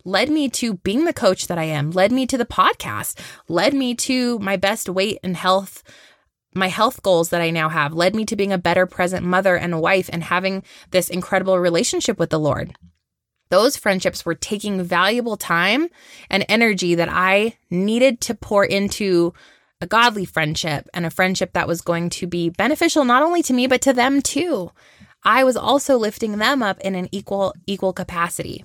led 0.07 0.31
me 0.31 0.49
to 0.49 0.79
being 0.79 1.05
the 1.05 1.13
coach 1.13 1.49
that 1.49 1.59
I 1.59 1.65
am, 1.65 1.91
led 1.91 2.13
me 2.13 2.27
to 2.29 2.39
the 2.39 2.47
podcast, 2.47 3.21
led 3.47 3.75
me 3.75 3.95
to 3.97 4.39
my 4.39 4.57
best 4.57 4.89
weight 4.89 5.19
and 5.23 5.37
health 5.37 5.83
my 6.55 6.69
health 6.69 7.03
goals 7.03 7.29
that 7.29 7.43
I 7.43 7.51
now 7.51 7.69
have 7.69 7.93
led 7.93 8.15
me 8.15 8.25
to 8.25 8.37
being 8.37 8.53
a 8.53 8.59
better 8.59 8.87
present 8.87 9.25
mother 9.25 9.55
and 9.55 9.83
wife 9.83 10.09
and 10.11 10.25
having 10.25 10.63
this 10.93 11.11
incredible 11.11 11.59
relationship 11.59 12.19
with 12.19 12.31
the 12.31 12.41
Lord. 12.41 12.75
Those 13.53 13.77
friendships 13.77 14.25
were 14.25 14.35
taking 14.35 14.83
valuable 14.83 15.37
time 15.37 15.89
and 16.31 16.43
energy 16.49 16.95
that 16.95 17.11
I 17.13 17.59
needed 17.69 18.23
to 18.23 18.35
pour 18.35 18.65
into 18.65 19.35
a 19.83 19.87
godly 19.87 20.25
friendship 20.25 20.89
and 20.95 21.05
a 21.05 21.11
friendship 21.11 21.53
that 21.53 21.69
was 21.69 21.83
going 21.83 22.09
to 22.09 22.27
be 22.27 22.49
beneficial 22.49 23.05
not 23.05 23.23
only 23.23 23.43
to 23.43 23.53
me 23.53 23.67
but 23.67 23.83
to 23.83 23.93
them 23.93 24.23
too. 24.23 24.71
I 25.23 25.45
was 25.45 25.59
also 25.59 25.99
lifting 25.99 26.39
them 26.39 26.63
up 26.63 26.81
in 26.81 26.95
an 26.95 27.11
equal 27.13 27.53
equal 27.67 27.93
capacity. 27.93 28.65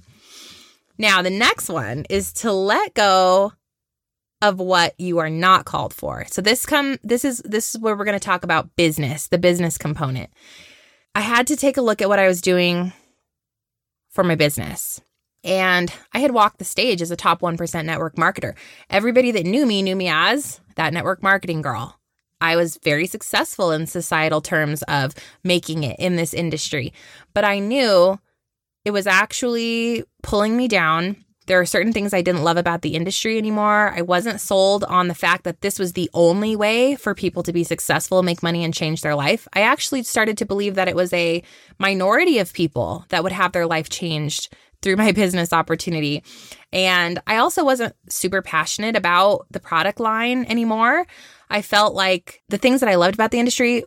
Now, 0.97 1.21
the 1.21 1.31
next 1.31 1.67
one 1.67 2.05
is 2.09 2.31
to 2.35 2.53
let 2.53 2.93
go 2.93 3.51
of 4.41 4.57
what 4.57 4.97
you 4.97 5.17
are 5.17 5.29
not 5.29 5.65
called 5.65 5.93
for. 5.93 6.23
So 6.31 6.41
this 6.41 6.65
come 6.65 6.97
this 7.03 7.25
is 7.25 7.39
this 7.39 7.75
is 7.75 7.81
where 7.81 7.93
we're 7.93 8.05
going 8.05 8.17
to 8.17 8.25
talk 8.25 8.45
about 8.45 8.77
business, 8.77 9.27
the 9.27 9.37
business 9.37 9.77
component. 9.77 10.29
I 11.13 11.19
had 11.19 11.47
to 11.47 11.57
take 11.57 11.75
a 11.75 11.81
look 11.81 12.01
at 12.01 12.07
what 12.07 12.19
I 12.19 12.27
was 12.29 12.39
doing 12.39 12.93
for 14.17 14.23
my 14.23 14.33
business. 14.33 14.99
And 15.43 15.93
I 16.11 16.21
had 16.21 16.31
walked 16.31 16.57
the 16.57 16.65
stage 16.65 17.03
as 17.03 17.11
a 17.11 17.15
top 17.15 17.39
1% 17.41 17.85
network 17.85 18.15
marketer. 18.15 18.55
Everybody 18.89 19.29
that 19.29 19.45
knew 19.45 19.67
me 19.67 19.83
knew 19.83 19.95
me 19.95 20.07
as 20.09 20.59
that 20.73 20.91
network 20.91 21.21
marketing 21.21 21.61
girl. 21.61 21.99
I 22.41 22.55
was 22.55 22.79
very 22.83 23.05
successful 23.05 23.69
in 23.69 23.85
societal 23.85 24.41
terms 24.41 24.81
of 24.87 25.13
making 25.43 25.83
it 25.83 25.99
in 25.99 26.15
this 26.15 26.33
industry, 26.33 26.93
but 27.35 27.45
I 27.45 27.59
knew 27.59 28.19
it 28.85 28.89
was 28.89 29.05
actually 29.05 30.03
pulling 30.23 30.57
me 30.57 30.67
down 30.67 31.23
there 31.47 31.59
are 31.59 31.65
certain 31.65 31.93
things 31.93 32.13
I 32.13 32.21
didn't 32.21 32.43
love 32.43 32.57
about 32.57 32.81
the 32.81 32.93
industry 32.93 33.37
anymore. 33.37 33.93
I 33.95 34.01
wasn't 34.01 34.41
sold 34.41 34.83
on 34.83 35.07
the 35.07 35.15
fact 35.15 35.45
that 35.45 35.61
this 35.61 35.79
was 35.79 35.93
the 35.93 36.09
only 36.13 36.55
way 36.55 36.95
for 36.95 37.15
people 37.15 37.41
to 37.43 37.53
be 37.53 37.63
successful, 37.63 38.21
make 38.21 38.43
money, 38.43 38.63
and 38.63 38.73
change 38.73 39.01
their 39.01 39.15
life. 39.15 39.47
I 39.53 39.61
actually 39.61 40.03
started 40.03 40.37
to 40.37 40.45
believe 40.45 40.75
that 40.75 40.89
it 40.89 40.95
was 40.95 41.11
a 41.13 41.41
minority 41.79 42.39
of 42.39 42.53
people 42.53 43.05
that 43.09 43.23
would 43.23 43.31
have 43.31 43.53
their 43.53 43.65
life 43.65 43.89
changed 43.89 44.53
through 44.81 44.97
my 44.97 45.11
business 45.13 45.53
opportunity. 45.53 46.21
And 46.73 47.19
I 47.25 47.37
also 47.37 47.63
wasn't 47.63 47.95
super 48.09 48.41
passionate 48.41 48.97
about 48.97 49.47
the 49.49 49.61
product 49.61 50.01
line 50.01 50.45
anymore. 50.45 51.07
I 51.49 51.61
felt 51.61 51.95
like 51.95 52.43
the 52.49 52.57
things 52.57 52.81
that 52.81 52.89
I 52.89 52.95
loved 52.95 53.15
about 53.15 53.31
the 53.31 53.39
industry, 53.39 53.85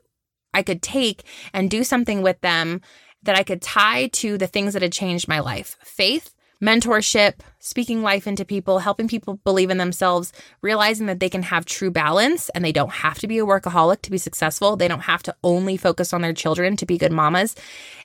I 0.55 0.63
could 0.63 0.81
take 0.81 1.25
and 1.53 1.71
do 1.71 1.85
something 1.85 2.23
with 2.23 2.41
them 2.41 2.81
that 3.23 3.37
I 3.37 3.43
could 3.43 3.61
tie 3.61 4.07
to 4.07 4.39
the 4.39 4.47
things 4.47 4.73
that 4.73 4.81
had 4.81 4.93
changed 4.93 5.29
my 5.29 5.41
life 5.41 5.77
faith 5.85 6.35
mentorship, 6.63 7.41
speaking 7.59 8.03
life 8.03 8.27
into 8.27 8.45
people, 8.45 8.81
helping 8.81 9.09
people 9.09 9.41
believe 9.45 9.71
in 9.71 9.79
themselves, 9.79 10.33
realizing 10.63 11.07
that 11.07 11.21
they 11.21 11.31
can 11.31 11.43
have 11.43 11.65
true 11.65 11.91
balance 11.91 12.49
and 12.51 12.65
they 12.65 12.73
don't 12.73 12.91
have 12.91 13.19
to 13.19 13.27
be 13.27 13.39
a 13.39 13.47
workaholic 13.47 14.03
to 14.03 14.11
be 14.11 14.19
successful. 14.19 14.77
They 14.77 14.89
don't 14.89 15.01
have 15.01 15.23
to 15.25 15.35
only 15.43 15.77
focus 15.77 16.13
on 16.13 16.21
their 16.21 16.35
children 16.35 16.77
to 16.77 16.87
be 16.87 16.99
good 16.99 17.13
mamas. 17.13 17.57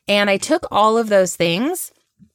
And 0.08 0.30
I 0.30 0.38
took 0.38 0.66
all 0.72 0.98
of 0.98 1.10
those 1.10 1.36
things 1.36 1.92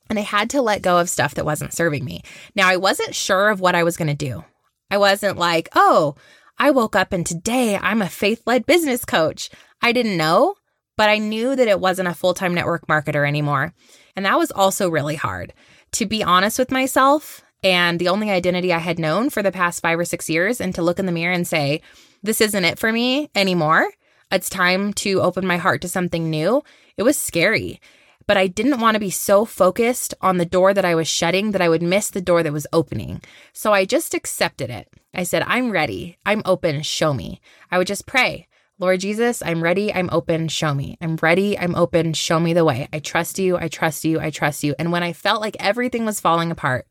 and 0.08 0.18
I 0.18 0.22
had 0.22 0.50
to 0.50 0.62
let 0.62 0.82
go 0.82 0.98
of 0.98 1.08
stuff 1.08 1.34
that 1.34 1.46
wasn't 1.46 1.72
serving 1.72 2.04
me. 2.04 2.22
Now, 2.54 2.68
I 2.68 2.76
wasn't 2.76 3.14
sure 3.14 3.48
of 3.48 3.60
what 3.60 3.74
I 3.74 3.84
was 3.84 3.96
going 3.96 4.08
to 4.08 4.14
do. 4.14 4.44
I 4.90 4.98
wasn't 4.98 5.38
like, 5.38 5.68
oh, 5.74 6.16
I 6.58 6.72
woke 6.72 6.96
up 6.96 7.12
and 7.12 7.24
today 7.24 7.78
I'm 7.80 8.02
a 8.02 8.08
faith 8.08 8.42
led 8.44 8.66
business 8.66 9.04
coach. 9.04 9.50
I 9.80 9.92
didn't 9.92 10.16
know, 10.16 10.56
but 10.96 11.08
I 11.08 11.18
knew 11.18 11.56
that 11.56 11.68
it 11.68 11.80
wasn't 11.80 12.08
a 12.08 12.14
full 12.14 12.34
time 12.34 12.52
network 12.52 12.86
marketer 12.86 13.26
anymore. 13.26 13.72
And 14.16 14.26
that 14.26 14.36
was 14.36 14.50
also 14.50 14.90
really 14.90 15.14
hard 15.14 15.54
to 15.92 16.06
be 16.06 16.22
honest 16.22 16.58
with 16.58 16.70
myself 16.70 17.42
and 17.62 17.98
the 17.98 18.08
only 18.08 18.30
identity 18.30 18.72
I 18.72 18.78
had 18.78 18.98
known 18.98 19.30
for 19.30 19.42
the 19.42 19.52
past 19.52 19.82
five 19.82 19.98
or 19.98 20.04
six 20.04 20.30
years, 20.30 20.60
and 20.60 20.74
to 20.74 20.82
look 20.82 20.98
in 20.98 21.06
the 21.06 21.12
mirror 21.12 21.34
and 21.34 21.46
say, 21.46 21.82
this 22.22 22.40
isn't 22.40 22.64
it 22.64 22.78
for 22.78 22.92
me 22.92 23.30
anymore. 23.34 23.90
It's 24.32 24.48
time 24.48 24.92
to 24.94 25.20
open 25.20 25.46
my 25.46 25.56
heart 25.56 25.82
to 25.82 25.88
something 25.88 26.30
new. 26.30 26.62
It 26.96 27.02
was 27.02 27.18
scary, 27.18 27.80
but 28.26 28.36
I 28.36 28.46
didn't 28.46 28.80
want 28.80 28.94
to 28.94 29.00
be 29.00 29.10
so 29.10 29.44
focused 29.44 30.14
on 30.20 30.38
the 30.38 30.46
door 30.46 30.72
that 30.72 30.84
I 30.84 30.94
was 30.94 31.08
shutting 31.08 31.50
that 31.50 31.62
I 31.62 31.68
would 31.68 31.82
miss 31.82 32.10
the 32.10 32.20
door 32.20 32.42
that 32.42 32.52
was 32.52 32.66
opening. 32.72 33.20
So 33.52 33.72
I 33.72 33.84
just 33.84 34.14
accepted 34.14 34.70
it. 34.70 34.88
I 35.12 35.24
said, 35.24 35.42
I'm 35.46 35.70
ready. 35.70 36.16
I'm 36.24 36.42
open. 36.44 36.82
Show 36.82 37.12
me. 37.12 37.40
I 37.70 37.78
would 37.78 37.88
just 37.88 38.06
pray. 38.06 38.46
Lord 38.80 39.00
Jesus, 39.00 39.42
I'm 39.44 39.62
ready. 39.62 39.92
I'm 39.92 40.08
open. 40.10 40.48
Show 40.48 40.72
me. 40.72 40.96
I'm 41.02 41.16
ready. 41.16 41.58
I'm 41.58 41.74
open. 41.74 42.14
Show 42.14 42.40
me 42.40 42.54
the 42.54 42.64
way. 42.64 42.88
I 42.94 42.98
trust 42.98 43.38
you. 43.38 43.58
I 43.58 43.68
trust 43.68 44.06
you. 44.06 44.18
I 44.18 44.30
trust 44.30 44.64
you. 44.64 44.74
And 44.78 44.90
when 44.90 45.02
I 45.02 45.12
felt 45.12 45.42
like 45.42 45.54
everything 45.60 46.06
was 46.06 46.18
falling 46.18 46.50
apart, 46.50 46.86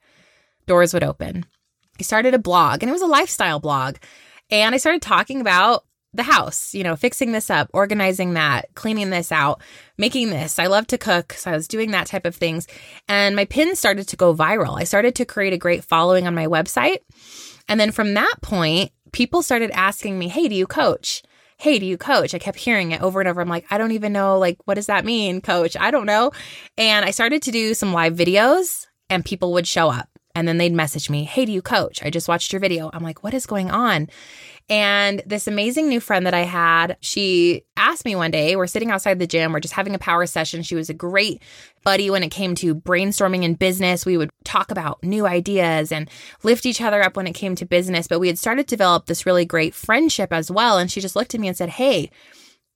doors 0.68 0.94
would 0.94 1.04
open. 1.04 1.48
I 2.00 2.04
started 2.04 2.36
a 2.36 2.40
blog 2.40 2.84
and 2.84 2.92
it 2.92 2.94
was 2.94 3.02
a 3.02 3.08
lifestyle 3.08 3.60
blog. 3.60 3.96
And 4.52 4.76
I 4.76 4.78
started 4.78 5.02
talking 5.02 5.42
about 5.42 5.84
the 6.14 6.22
house, 6.22 6.76
you 6.76 6.84
know, 6.84 6.96
fixing 6.96 7.32
this 7.32 7.50
up, 7.50 7.72
organizing 7.74 8.36
that, 8.36 8.68
cleaning 8.76 9.10
this 9.10 9.32
out, 9.32 9.60
making 9.98 10.30
this. 10.30 10.60
I 10.60 10.68
love 10.68 10.86
to 10.88 10.98
cook. 11.00 11.34
So 11.34 11.50
I 11.50 11.56
was 11.56 11.68
doing 11.68 11.90
that 11.92 12.06
type 12.06 12.28
of 12.28 12.36
things. 12.36 12.68
And 13.08 13.36
my 13.36 13.46
pins 13.46 13.80
started 13.80 14.08
to 14.10 14.16
go 14.16 14.36
viral. 14.36 14.80
I 14.80 14.84
started 14.84 15.16
to 15.16 15.26
create 15.26 15.54
a 15.54 15.58
great 15.58 15.84
following 15.84 16.28
on 16.28 16.36
my 16.36 16.46
website. 16.46 17.00
And 17.68 17.80
then 17.80 17.92
from 17.92 18.14
that 18.14 18.36
point, 18.44 18.92
people 19.12 19.42
started 19.42 19.72
asking 19.72 20.20
me, 20.20 20.28
Hey, 20.28 20.48
do 20.48 20.54
you 20.54 20.68
coach? 20.68 21.24
Hey, 21.60 21.78
do 21.78 21.86
you 21.86 21.98
coach? 21.98 22.34
I 22.34 22.40
kept 22.40 22.58
hearing 22.58 22.92
it 22.92 23.02
over 23.02 23.20
and 23.20 23.28
over. 23.28 23.42
I'm 23.42 23.50
like, 23.50 23.66
I 23.70 23.78
don't 23.78 23.92
even 23.92 24.14
know, 24.14 24.40
like, 24.40 24.58
what 24.64 24.76
does 24.76 24.86
that 24.86 25.04
mean, 25.04 25.42
coach? 25.42 25.76
I 25.78 25.92
don't 25.92 26.06
know. 26.06 26.32
And 26.78 27.06
I 27.06 27.12
started 27.12 27.42
to 27.44 27.52
do 27.52 27.74
some 27.74 27.92
live 27.92 28.16
videos 28.16 28.88
and 29.10 29.26
people 29.26 29.52
would 29.54 29.68
show 29.68 29.90
up 29.90 30.08
and 30.34 30.48
then 30.48 30.58
they'd 30.58 30.74
message 30.74 31.10
me, 31.10 31.26
hey, 31.26 31.46
do 31.46 31.52
you 31.52 31.62
coach? 31.62 32.02
I 32.02 32.10
just 32.10 32.30
watched 32.30 32.54
your 32.54 32.62
video. 32.62 32.90
I'm 32.94 33.04
like, 33.04 33.24
what 33.24 33.34
is 33.34 33.46
going 33.46 33.70
on? 33.70 34.08
And 34.70 35.24
this 35.26 35.48
amazing 35.48 35.90
new 35.90 36.00
friend 36.00 36.28
that 36.28 36.36
I 36.36 36.44
had, 36.44 36.98
she 37.02 37.64
asked 37.76 38.06
me 38.06 38.16
one 38.16 38.30
day, 38.30 38.56
we're 38.56 38.68
sitting 38.68 38.92
outside 38.92 39.18
the 39.18 39.26
gym, 39.26 39.52
we're 39.52 39.60
just 39.60 39.74
having 39.74 39.96
a 39.96 40.00
power 40.00 40.28
session. 40.28 40.62
She 40.62 40.76
was 40.76 40.92
a 40.92 40.94
great 40.94 41.42
buddy 41.84 42.12
when 42.12 42.22
it 42.22 42.30
came 42.30 42.54
to 42.56 42.76
brainstorming 42.76 43.44
in 43.44 43.56
business. 43.56 44.06
We 44.06 44.18
would 44.18 44.30
talk 44.44 44.70
about 44.70 45.04
new 45.04 45.26
ideas 45.26 45.92
and 45.92 46.08
lift 46.44 46.68
each 46.68 46.82
other 46.82 47.02
up 47.02 47.18
when 47.18 47.26
it 47.26 47.34
came 47.34 47.56
to 47.56 47.66
business. 47.66 48.08
But 48.08 48.20
we 48.20 48.28
had 48.28 48.38
started 48.38 48.68
to 48.68 48.76
develop 48.76 49.08
this 49.08 49.26
really 49.26 49.46
great 49.46 49.74
friendship 49.74 50.32
as 50.32 50.52
well. 50.52 50.78
And 50.78 50.92
she 50.92 51.02
just 51.02 51.16
looked 51.16 51.34
at 51.34 51.42
me 51.42 51.48
and 51.48 51.58
said, 51.58 51.70
Hey, 51.70 52.12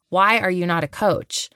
why 0.09 0.39
are 0.39 0.51
you 0.51 0.65
not 0.65 0.83
a 0.83 0.87
coach? 0.87 1.51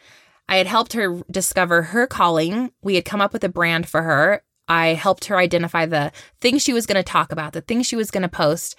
I 0.47 0.57
had 0.57 0.67
helped 0.67 0.93
her 0.93 1.19
discover 1.31 1.81
her 1.81 2.05
calling. 2.05 2.71
We 2.83 2.95
had 2.95 3.05
come 3.05 3.21
up 3.21 3.33
with 3.33 3.43
a 3.43 3.49
brand 3.49 3.89
for 3.89 4.03
her. 4.03 4.43
I 4.67 4.87
helped 4.87 5.25
her 5.25 5.37
identify 5.37 5.85
the 5.85 6.11
things 6.41 6.61
she 6.61 6.73
was 6.73 6.85
going 6.85 6.97
to 6.97 7.03
talk 7.03 7.31
about, 7.31 7.53
the 7.53 7.61
things 7.61 7.85
she 7.85 7.95
was 7.95 8.11
going 8.11 8.23
to 8.23 8.29
post 8.29 8.75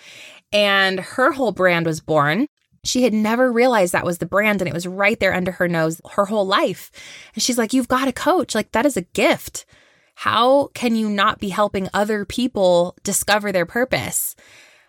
and 0.53 1.01
her 1.01 1.33
whole 1.33 1.53
brand 1.53 1.87
was 1.87 2.01
born. 2.01 2.47
She 2.85 3.03
had 3.03 3.13
never 3.13 3.53
realized 3.53 3.93
that 3.93 4.05
was 4.05 4.19
the 4.19 4.27
brand 4.27 4.61
and 4.61 4.69
it 4.69 4.75
was 4.75 4.87
right 4.87 5.19
there 5.19 5.35
under 5.35 5.53
her 5.53 5.69
nose 5.69 6.01
her 6.13 6.27
whole 6.27 6.47
life. 6.47 6.91
And 7.35 7.43
she's 7.43 7.59
like, 7.59 7.73
You've 7.73 7.89
got 7.89 8.09
a 8.09 8.13
coach. 8.13 8.55
Like, 8.55 8.73
that 8.73 8.87
is 8.87 8.97
a 8.97 9.03
gift. 9.03 9.67
How 10.15 10.69
can 10.75 10.97
you 10.97 11.09
not 11.09 11.39
be 11.39 11.51
helping 11.51 11.89
other 11.93 12.25
people 12.25 12.97
discover 13.05 13.53
their 13.53 13.67
purpose? 13.67 14.35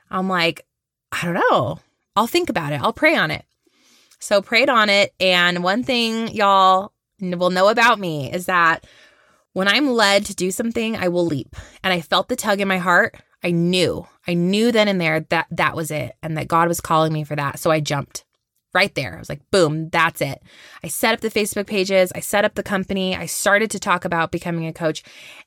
I'm 0.10 0.28
like, 0.28 0.66
I 1.12 1.26
don't 1.26 1.36
know. 1.36 1.80
I'll 2.16 2.28
think 2.28 2.50
about 2.50 2.74
it. 2.74 2.82
I'll 2.82 2.94
pray 2.94 3.16
on 3.16 3.32
it. 3.32 3.46
So, 4.20 4.42
prayed 4.42 4.70
on 4.70 4.90
it. 4.90 5.14
And 5.20 5.64
one 5.64 5.84
thing 5.84 6.30
y'all 6.30 6.94
will 7.22 7.50
know 7.52 7.70
about 7.70 8.00
me 8.00 8.32
is 8.32 8.48
that 8.48 8.86
when 9.54 9.68
I'm 9.68 9.92
led 9.92 10.26
to 10.26 10.36
do 10.36 10.52
something, 10.52 10.96
I 10.96 11.08
will 11.10 11.26
leap. 11.26 11.56
And 11.84 11.94
I 11.94 12.02
felt 12.02 12.28
the 12.28 12.36
tug 12.36 12.62
in 12.62 12.68
my 12.68 12.78
heart. 12.78 13.16
I 13.44 13.52
knew, 13.52 14.06
I 14.30 14.36
knew 14.36 14.72
then 14.72 14.88
and 14.88 15.02
there 15.02 15.22
that 15.30 15.48
that 15.50 15.76
was 15.76 15.90
it 15.90 16.16
and 16.22 16.38
that 16.38 16.48
God 16.48 16.68
was 16.68 16.80
calling 16.80 17.12
me 17.12 17.24
for 17.24 17.36
that. 17.36 17.58
So 17.58 17.72
I 17.72 17.80
jumped 17.80 18.26
right 18.76 18.94
there. 18.94 19.16
I 19.16 19.18
was 19.18 19.28
like, 19.28 19.42
boom, 19.50 19.90
that's 19.90 20.22
it. 20.22 20.44
I 20.84 20.88
set 20.88 21.16
up 21.16 21.22
the 21.22 21.32
Facebook 21.32 21.66
pages, 21.66 22.12
I 22.14 22.20
set 22.20 22.46
up 22.46 22.54
the 22.54 22.62
company, 22.62 23.16
I 23.16 23.26
started 23.26 23.72
to 23.72 23.80
talk 23.80 24.06
about 24.06 24.32
becoming 24.32 24.68
a 24.68 24.74
coach. 24.74 25.02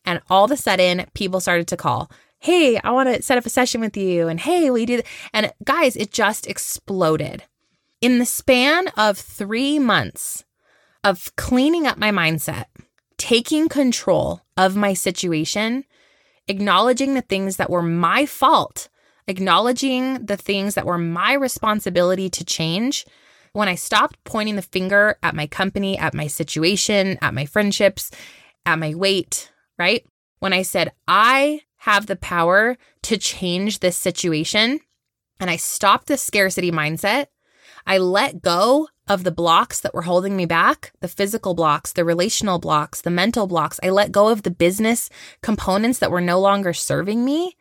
And 0.04 0.20
all 0.28 0.46
of 0.46 0.50
a 0.50 0.56
sudden, 0.56 1.06
people 1.14 1.38
started 1.38 1.68
to 1.68 1.76
call. 1.76 2.10
Hey, 2.40 2.80
I 2.82 2.90
want 2.90 3.14
to 3.14 3.22
set 3.22 3.38
up 3.38 3.46
a 3.46 3.50
session 3.50 3.80
with 3.80 3.96
you. 3.96 4.26
And 4.26 4.40
hey, 4.40 4.68
we 4.68 4.84
do. 4.84 5.00
And 5.32 5.52
guys, 5.62 5.94
it 5.94 6.10
just 6.10 6.48
exploded. 6.48 7.44
In 8.00 8.18
the 8.18 8.26
span 8.26 8.88
of 8.96 9.16
three 9.16 9.78
months 9.78 10.44
of 11.04 11.30
cleaning 11.36 11.86
up 11.86 11.98
my 11.98 12.10
mindset, 12.10 12.64
taking 13.16 13.68
control 13.68 14.40
of 14.56 14.74
my 14.74 14.92
situation, 14.92 15.84
acknowledging 16.48 17.14
the 17.14 17.20
things 17.22 17.56
that 17.56 17.70
were 17.70 17.82
my 17.82 18.26
fault, 18.26 18.88
acknowledging 19.26 20.26
the 20.26 20.36
things 20.36 20.74
that 20.74 20.86
were 20.86 20.98
my 20.98 21.32
responsibility 21.32 22.28
to 22.30 22.44
change. 22.44 23.06
When 23.52 23.68
I 23.68 23.74
stopped 23.74 24.22
pointing 24.24 24.56
the 24.56 24.62
finger 24.62 25.18
at 25.22 25.34
my 25.34 25.46
company, 25.46 25.98
at 25.98 26.14
my 26.14 26.26
situation, 26.26 27.18
at 27.20 27.34
my 27.34 27.44
friendships, 27.44 28.10
at 28.64 28.78
my 28.78 28.94
weight, 28.94 29.52
right? 29.78 30.06
When 30.38 30.52
I 30.52 30.62
said, 30.62 30.92
I 31.06 31.60
have 31.78 32.06
the 32.06 32.16
power 32.16 32.78
to 33.02 33.18
change 33.18 33.80
this 33.80 33.96
situation, 33.96 34.80
and 35.38 35.50
I 35.50 35.56
stopped 35.56 36.06
the 36.06 36.16
scarcity 36.16 36.70
mindset, 36.70 37.26
I 37.86 37.98
let 37.98 38.42
go 38.42 38.88
of 39.08 39.24
the 39.24 39.32
blocks 39.32 39.80
that 39.80 39.94
were 39.94 40.02
holding 40.02 40.36
me 40.36 40.46
back 40.46 40.92
the 41.00 41.08
physical 41.08 41.54
blocks, 41.54 41.92
the 41.92 42.04
relational 42.04 42.58
blocks, 42.58 43.00
the 43.00 43.10
mental 43.10 43.46
blocks. 43.46 43.80
I 43.82 43.90
let 43.90 44.12
go 44.12 44.28
of 44.28 44.42
the 44.42 44.50
business 44.50 45.10
components 45.42 45.98
that 45.98 46.10
were 46.10 46.20
no 46.20 46.40
longer 46.40 46.72
serving 46.72 47.24
me. 47.24 47.56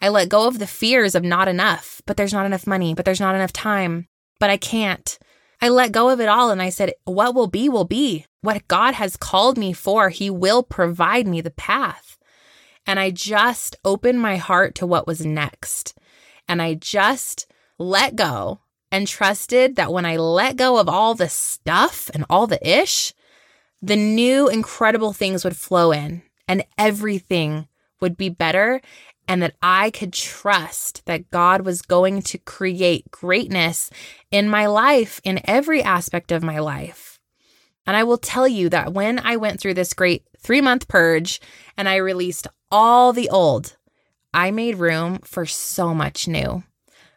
I 0.00 0.08
let 0.08 0.28
go 0.28 0.48
of 0.48 0.58
the 0.58 0.66
fears 0.66 1.14
of 1.14 1.24
not 1.24 1.48
enough, 1.48 2.02
but 2.06 2.16
there's 2.16 2.32
not 2.32 2.46
enough 2.46 2.66
money, 2.66 2.94
but 2.94 3.04
there's 3.04 3.20
not 3.20 3.34
enough 3.34 3.52
time, 3.52 4.08
but 4.38 4.50
I 4.50 4.56
can't. 4.56 5.18
I 5.60 5.68
let 5.68 5.92
go 5.92 6.08
of 6.08 6.20
it 6.20 6.28
all 6.28 6.50
and 6.50 6.60
I 6.60 6.70
said, 6.70 6.92
what 7.04 7.36
will 7.36 7.46
be, 7.46 7.68
will 7.68 7.84
be. 7.84 8.26
What 8.40 8.66
God 8.66 8.94
has 8.94 9.16
called 9.16 9.56
me 9.56 9.72
for, 9.72 10.08
He 10.08 10.28
will 10.28 10.64
provide 10.64 11.28
me 11.28 11.40
the 11.40 11.52
path. 11.52 12.18
And 12.84 12.98
I 12.98 13.10
just 13.10 13.76
opened 13.84 14.20
my 14.20 14.36
heart 14.36 14.74
to 14.76 14.86
what 14.86 15.06
was 15.06 15.24
next. 15.24 15.96
And 16.48 16.60
I 16.60 16.74
just 16.74 17.46
let 17.78 18.16
go 18.16 18.61
and 18.92 19.08
trusted 19.08 19.76
that 19.76 19.92
when 19.92 20.04
I 20.04 20.18
let 20.18 20.56
go 20.56 20.78
of 20.78 20.88
all 20.88 21.14
the 21.14 21.30
stuff 21.30 22.10
and 22.12 22.26
all 22.28 22.46
the 22.46 22.64
ish, 22.68 23.14
the 23.80 23.96
new 23.96 24.48
incredible 24.48 25.14
things 25.14 25.42
would 25.42 25.56
flow 25.56 25.90
in 25.90 26.22
and 26.46 26.62
everything 26.76 27.66
would 28.00 28.16
be 28.18 28.28
better. 28.28 28.82
And 29.26 29.40
that 29.40 29.54
I 29.62 29.90
could 29.90 30.12
trust 30.12 31.06
that 31.06 31.30
God 31.30 31.62
was 31.62 31.80
going 31.80 32.22
to 32.22 32.38
create 32.38 33.10
greatness 33.12 33.88
in 34.32 34.48
my 34.48 34.66
life, 34.66 35.20
in 35.24 35.40
every 35.44 35.80
aspect 35.80 36.32
of 36.32 36.42
my 36.42 36.58
life. 36.58 37.20
And 37.86 37.96
I 37.96 38.02
will 38.02 38.18
tell 38.18 38.48
you 38.48 38.68
that 38.70 38.92
when 38.92 39.20
I 39.20 39.36
went 39.36 39.60
through 39.60 39.74
this 39.74 39.94
great 39.94 40.24
three 40.38 40.60
month 40.60 40.88
purge 40.88 41.40
and 41.76 41.88
I 41.88 41.96
released 41.96 42.48
all 42.70 43.12
the 43.12 43.30
old, 43.30 43.76
I 44.34 44.50
made 44.50 44.76
room 44.76 45.20
for 45.20 45.46
so 45.46 45.94
much 45.94 46.26
new 46.26 46.64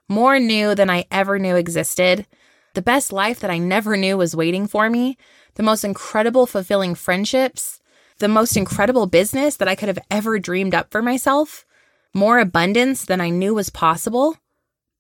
more 0.08 0.40
new 0.40 0.76
than 0.76 0.90
I 0.90 1.06
ever 1.12 1.40
knew 1.40 1.56
existed, 1.56 2.26
the 2.74 2.82
best 2.82 3.12
life 3.12 3.40
that 3.40 3.50
I 3.50 3.58
never 3.58 3.98
knew 3.98 4.18
was 4.18 4.36
waiting 4.36 4.68
for 4.68 4.90
me, 4.90 5.18
the 5.56 5.64
most 5.64 5.84
incredible, 5.84 6.46
fulfilling 6.46 6.96
friendships, 6.96 7.80
the 8.20 8.28
most 8.28 8.56
incredible 8.56 9.08
business 9.08 9.58
that 9.58 9.68
I 9.68 9.76
could 9.76 9.88
have 9.88 10.00
ever 10.12 10.40
dreamed 10.40 10.76
up 10.76 10.92
for 10.92 11.02
myself, 11.02 11.66
more 12.14 12.40
abundance 12.40 13.06
than 13.06 13.22
I 13.22 13.30
knew 13.30 13.56
was 13.56 13.70
possible, 13.70 14.38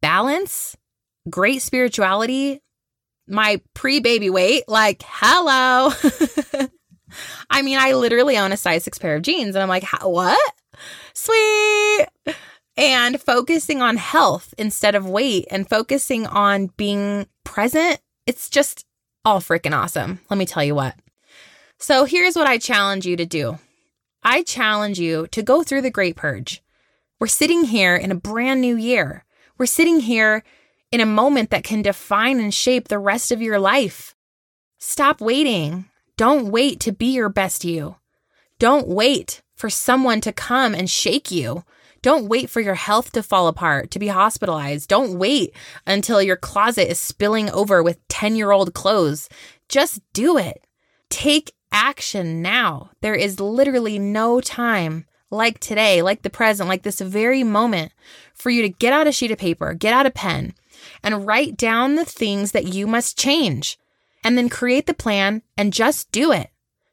balance, 0.01 0.75
great 1.29 1.61
spirituality, 1.61 2.61
my 3.27 3.61
pre 3.73 3.99
baby 3.99 4.29
weight, 4.29 4.63
like, 4.67 5.03
hello. 5.05 5.91
I 7.49 7.61
mean, 7.61 7.77
I 7.77 7.93
literally 7.93 8.37
own 8.37 8.51
a 8.51 8.57
size 8.57 8.83
six 8.83 8.97
pair 8.97 9.15
of 9.15 9.21
jeans, 9.21 9.55
and 9.55 9.63
I'm 9.63 9.69
like, 9.69 9.85
what? 10.01 10.53
Sweet 11.13 12.07
and 12.77 13.21
focusing 13.21 13.81
on 13.81 13.97
health 13.97 14.53
instead 14.57 14.95
of 14.95 15.07
weight 15.07 15.45
and 15.49 15.69
focusing 15.69 16.27
on 16.27 16.67
being 16.77 17.27
present. 17.43 17.99
It's 18.25 18.49
just 18.49 18.85
all 19.23 19.39
freaking 19.39 19.75
awesome. 19.75 20.19
Let 20.29 20.37
me 20.37 20.45
tell 20.45 20.63
you 20.63 20.75
what. 20.75 20.95
So 21.79 22.05
here's 22.05 22.35
what 22.35 22.47
I 22.47 22.57
challenge 22.57 23.05
you 23.05 23.15
to 23.17 23.25
do. 23.25 23.59
I 24.23 24.43
challenge 24.43 24.99
you 24.99 25.27
to 25.27 25.43
go 25.43 25.63
through 25.63 25.81
the 25.81 25.91
Great 25.91 26.15
Purge. 26.15 26.63
We're 27.19 27.27
sitting 27.27 27.65
here 27.65 27.95
in 27.95 28.11
a 28.11 28.15
brand 28.15 28.61
new 28.61 28.75
year. 28.75 29.23
We're 29.57 29.65
sitting 29.65 30.01
here 30.01 30.43
in 30.91 30.99
a 30.99 31.05
moment 31.05 31.49
that 31.49 31.63
can 31.63 31.81
define 31.81 32.39
and 32.39 32.53
shape 32.53 32.87
the 32.87 32.99
rest 32.99 33.31
of 33.31 33.41
your 33.41 33.59
life. 33.59 34.15
Stop 34.79 35.21
waiting. 35.21 35.85
Don't 36.17 36.51
wait 36.51 36.79
to 36.81 36.91
be 36.91 37.07
your 37.07 37.29
best 37.29 37.63
you. 37.63 37.97
Don't 38.59 38.87
wait 38.87 39.41
for 39.55 39.69
someone 39.69 40.21
to 40.21 40.33
come 40.33 40.73
and 40.73 40.89
shake 40.89 41.31
you 41.31 41.63
don't 42.05 42.29
wait 42.29 42.51
for 42.51 42.61
your 42.61 42.75
health 42.75 43.13
to 43.13 43.23
fall 43.23 43.47
apart, 43.47 43.89
to 43.89 43.97
be 43.97 44.09
hospitalized. 44.09 44.87
Don't 44.87 45.17
wait 45.17 45.55
until 45.87 46.21
your 46.21 46.35
closet 46.35 46.87
is 46.87 46.99
spilling 46.99 47.49
over 47.49 47.81
with 47.81 48.07
10 48.09 48.35
year 48.35 48.51
old 48.51 48.75
clothes. 48.75 49.27
Just 49.69 50.01
do 50.13 50.37
it. 50.37 50.67
Take 51.09 51.55
action 51.71 52.43
now. 52.43 52.91
There 53.01 53.15
is 53.15 53.39
literally 53.39 53.97
no 53.97 54.39
time 54.39 55.07
like 55.31 55.57
today, 55.57 56.03
like 56.03 56.21
the 56.21 56.29
present, 56.29 56.69
like 56.69 56.83
this 56.83 57.01
very 57.01 57.43
moment 57.43 57.91
for 58.35 58.51
you 58.51 58.61
to 58.61 58.69
get 58.69 58.93
out 58.93 59.07
a 59.07 59.11
sheet 59.11 59.31
of 59.31 59.39
paper, 59.39 59.73
get 59.73 59.91
out 59.91 60.05
a 60.05 60.11
pen, 60.11 60.53
and 61.01 61.25
write 61.25 61.57
down 61.57 61.95
the 61.95 62.05
things 62.05 62.51
that 62.51 62.67
you 62.67 62.85
must 62.85 63.17
change. 63.17 63.79
And 64.23 64.37
then 64.37 64.47
create 64.47 64.85
the 64.85 64.93
plan 64.93 65.41
and 65.57 65.73
just 65.73 66.11
do 66.11 66.31
it. 66.31 66.51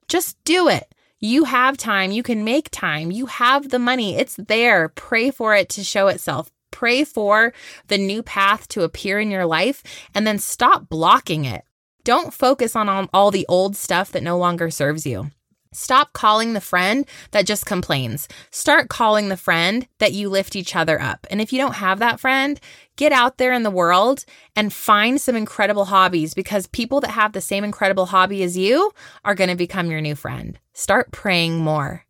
Just 0.09 0.43
do 0.45 0.69
it. 0.71 0.92
You 1.25 1.45
have 1.45 1.77
time. 1.77 2.11
You 2.11 2.25
can 2.25 2.43
make 2.43 2.69
time. 2.73 3.13
You 3.13 3.27
have 3.27 3.71
the 3.71 3.79
money. 3.79 4.17
It's 4.17 4.35
there. 4.35 4.89
Pray 4.89 5.31
for 5.31 5.55
it 5.55 5.69
to 5.69 5.85
show 5.85 6.09
itself. 6.09 6.51
Pray 6.73 7.05
for 7.05 7.53
the 7.87 7.97
new 7.97 8.25
path 8.25 8.67
to 8.69 8.83
appear 8.83 9.21
in 9.21 9.31
your 9.31 9.47
life 9.47 9.85
and 10.17 10.27
then 10.27 10.41
stop 10.41 10.89
blocking 10.89 11.45
it. 11.45 11.63
Don't 12.03 12.35
focus 12.35 12.75
on 12.75 13.09
all 13.15 13.31
the 13.31 13.47
old 13.49 13.77
stuff 13.77 14.11
that 14.11 14.25
no 14.25 14.37
longer 14.37 14.69
serves 14.69 15.07
you. 15.07 15.31
Stop 15.73 16.13
calling 16.13 16.55
the 16.55 16.61
friend 16.61 17.07
that 17.31 17.47
just 17.47 17.67
complains. 17.67 18.27
Start 18.51 18.89
calling 18.89 19.29
the 19.29 19.37
friend 19.37 19.87
that 19.99 20.13
you 20.13 20.29
lift 20.29 20.57
each 20.57 20.75
other 20.75 21.01
up. 21.01 21.25
And 21.31 21.41
if 21.41 21.53
you 21.53 21.59
don't 21.59 21.77
have 21.77 22.01
that 22.01 22.19
friend, 22.19 22.61
get 23.03 23.11
out 23.11 23.37
there 23.37 23.53
in 23.53 23.65
the 23.65 23.71
world 23.71 24.25
and 24.55 24.73
find 24.73 25.21
some 25.21 25.35
incredible 25.35 25.87
hobbies 25.87 26.35
because 26.35 26.69
people 26.69 27.01
that 27.01 27.11
have 27.11 27.33
the 27.33 27.41
same 27.41 27.65
incredible 27.65 28.07
hobby 28.07 28.45
as 28.45 28.57
you 28.57 28.93
are 29.25 29.35
going 29.35 29.51
to 29.51 29.57
become 29.57 29.91
your 29.91 30.01
new 30.01 30.15
friend. 30.15 30.57
Start 30.73 31.11
praying 31.11 31.59
more 31.59 32.05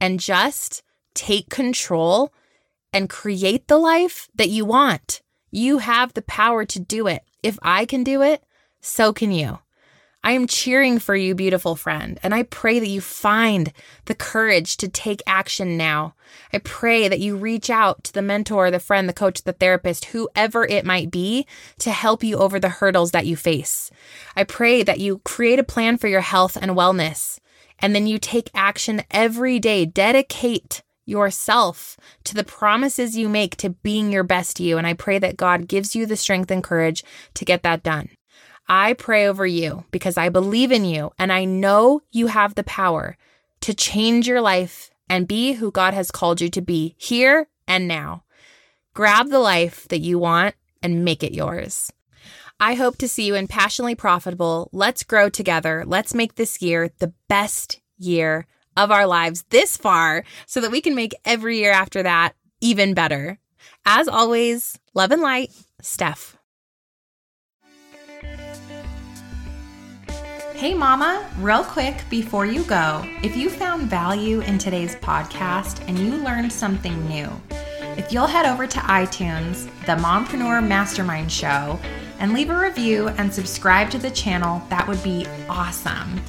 and 0.00 0.18
just 0.18 0.82
take 1.14 1.48
control 1.48 2.32
and 2.92 3.08
create 3.08 3.68
the 3.68 3.78
life 3.78 4.28
that 4.34 4.48
you 4.48 4.64
want. 4.64 5.22
You 5.52 5.78
have 5.78 6.12
the 6.12 6.22
power 6.22 6.64
to 6.64 6.80
do 6.80 7.06
it. 7.06 7.22
If 7.44 7.56
I 7.62 7.86
can 7.86 8.02
do 8.02 8.20
it, 8.20 8.42
so 8.80 9.12
can 9.12 9.30
you. 9.30 9.60
I 10.24 10.32
am 10.32 10.46
cheering 10.46 11.00
for 11.00 11.16
you, 11.16 11.34
beautiful 11.34 11.74
friend, 11.74 12.20
and 12.22 12.32
I 12.32 12.44
pray 12.44 12.78
that 12.78 12.88
you 12.88 13.00
find 13.00 13.72
the 14.04 14.14
courage 14.14 14.76
to 14.76 14.88
take 14.88 15.20
action 15.26 15.76
now. 15.76 16.14
I 16.52 16.58
pray 16.58 17.08
that 17.08 17.18
you 17.18 17.36
reach 17.36 17.70
out 17.70 18.04
to 18.04 18.12
the 18.12 18.22
mentor, 18.22 18.70
the 18.70 18.78
friend, 18.78 19.08
the 19.08 19.12
coach, 19.12 19.42
the 19.42 19.52
therapist, 19.52 20.06
whoever 20.06 20.64
it 20.64 20.86
might 20.86 21.10
be, 21.10 21.44
to 21.78 21.90
help 21.90 22.22
you 22.22 22.36
over 22.36 22.60
the 22.60 22.68
hurdles 22.68 23.10
that 23.10 23.26
you 23.26 23.34
face. 23.34 23.90
I 24.36 24.44
pray 24.44 24.84
that 24.84 25.00
you 25.00 25.18
create 25.24 25.58
a 25.58 25.64
plan 25.64 25.98
for 25.98 26.06
your 26.06 26.20
health 26.20 26.56
and 26.56 26.70
wellness, 26.72 27.40
and 27.80 27.92
then 27.92 28.06
you 28.06 28.18
take 28.18 28.48
action 28.54 29.02
every 29.10 29.58
day. 29.58 29.86
Dedicate 29.86 30.82
yourself 31.04 31.96
to 32.22 32.34
the 32.36 32.44
promises 32.44 33.16
you 33.16 33.28
make 33.28 33.56
to 33.56 33.70
being 33.70 34.12
your 34.12 34.22
best 34.22 34.60
you. 34.60 34.78
And 34.78 34.86
I 34.86 34.94
pray 34.94 35.18
that 35.18 35.36
God 35.36 35.66
gives 35.66 35.96
you 35.96 36.06
the 36.06 36.16
strength 36.16 36.48
and 36.52 36.62
courage 36.62 37.02
to 37.34 37.44
get 37.44 37.64
that 37.64 37.82
done. 37.82 38.10
I 38.68 38.94
pray 38.94 39.26
over 39.26 39.46
you 39.46 39.84
because 39.90 40.16
I 40.16 40.28
believe 40.28 40.72
in 40.72 40.84
you 40.84 41.12
and 41.18 41.32
I 41.32 41.44
know 41.44 42.00
you 42.10 42.28
have 42.28 42.54
the 42.54 42.64
power 42.64 43.16
to 43.60 43.74
change 43.74 44.26
your 44.26 44.40
life 44.40 44.90
and 45.08 45.28
be 45.28 45.54
who 45.54 45.70
God 45.70 45.94
has 45.94 46.10
called 46.10 46.40
you 46.40 46.48
to 46.50 46.62
be 46.62 46.94
here 46.98 47.48
and 47.66 47.86
now. 47.86 48.24
Grab 48.94 49.30
the 49.30 49.38
life 49.38 49.86
that 49.88 50.00
you 50.00 50.18
want 50.18 50.54
and 50.82 51.04
make 51.04 51.22
it 51.22 51.34
yours. 51.34 51.92
I 52.60 52.74
hope 52.74 52.96
to 52.98 53.08
see 53.08 53.24
you 53.26 53.34
in 53.34 53.48
Passionately 53.48 53.94
Profitable. 53.94 54.68
Let's 54.72 55.02
grow 55.02 55.28
together. 55.28 55.84
Let's 55.86 56.14
make 56.14 56.34
this 56.34 56.62
year 56.62 56.90
the 56.98 57.12
best 57.28 57.80
year 57.98 58.46
of 58.76 58.90
our 58.90 59.06
lives 59.06 59.44
this 59.50 59.76
far 59.76 60.24
so 60.46 60.60
that 60.60 60.70
we 60.70 60.80
can 60.80 60.94
make 60.94 61.14
every 61.24 61.58
year 61.58 61.72
after 61.72 62.02
that 62.02 62.34
even 62.60 62.94
better. 62.94 63.38
As 63.84 64.08
always, 64.08 64.78
love 64.94 65.10
and 65.10 65.22
light, 65.22 65.50
Steph. 65.80 66.36
Hey, 70.62 70.74
Mama, 70.74 71.28
real 71.38 71.64
quick 71.64 72.04
before 72.08 72.46
you 72.46 72.62
go, 72.62 73.04
if 73.24 73.36
you 73.36 73.50
found 73.50 73.90
value 73.90 74.42
in 74.42 74.58
today's 74.58 74.94
podcast 74.94 75.82
and 75.88 75.98
you 75.98 76.14
learned 76.18 76.52
something 76.52 77.04
new, 77.08 77.28
if 77.96 78.12
you'll 78.12 78.28
head 78.28 78.46
over 78.46 78.68
to 78.68 78.78
iTunes, 78.78 79.64
the 79.86 80.00
Mompreneur 80.00 80.64
Mastermind 80.64 81.32
Show, 81.32 81.80
and 82.20 82.32
leave 82.32 82.48
a 82.48 82.56
review 82.56 83.08
and 83.08 83.34
subscribe 83.34 83.90
to 83.90 83.98
the 83.98 84.12
channel, 84.12 84.62
that 84.68 84.86
would 84.86 85.02
be 85.02 85.26
awesome. 85.48 86.20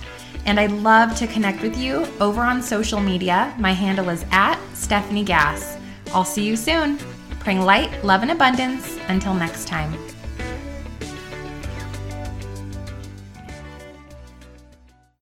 And 0.48 0.60
I'd 0.60 0.72
love 0.72 1.16
to 1.18 1.28
connect 1.28 1.62
with 1.62 1.78
you 1.78 2.08
over 2.20 2.42
on 2.42 2.64
social 2.64 3.00
media. 3.00 3.54
My 3.60 3.74
handle 3.74 4.10
is 4.10 4.26
at 4.32 4.58
Stefanie 4.74 5.24
Gass. 5.24 5.78
I'll 6.12 6.26
see 6.26 6.44
you 6.44 6.56
soon. 6.56 6.98
Praying 7.38 7.62
light, 7.62 8.04
love, 8.04 8.24
and 8.24 8.32
abundance. 8.32 8.98
Until 9.10 9.36
next 9.36 9.68
time. 9.68 9.94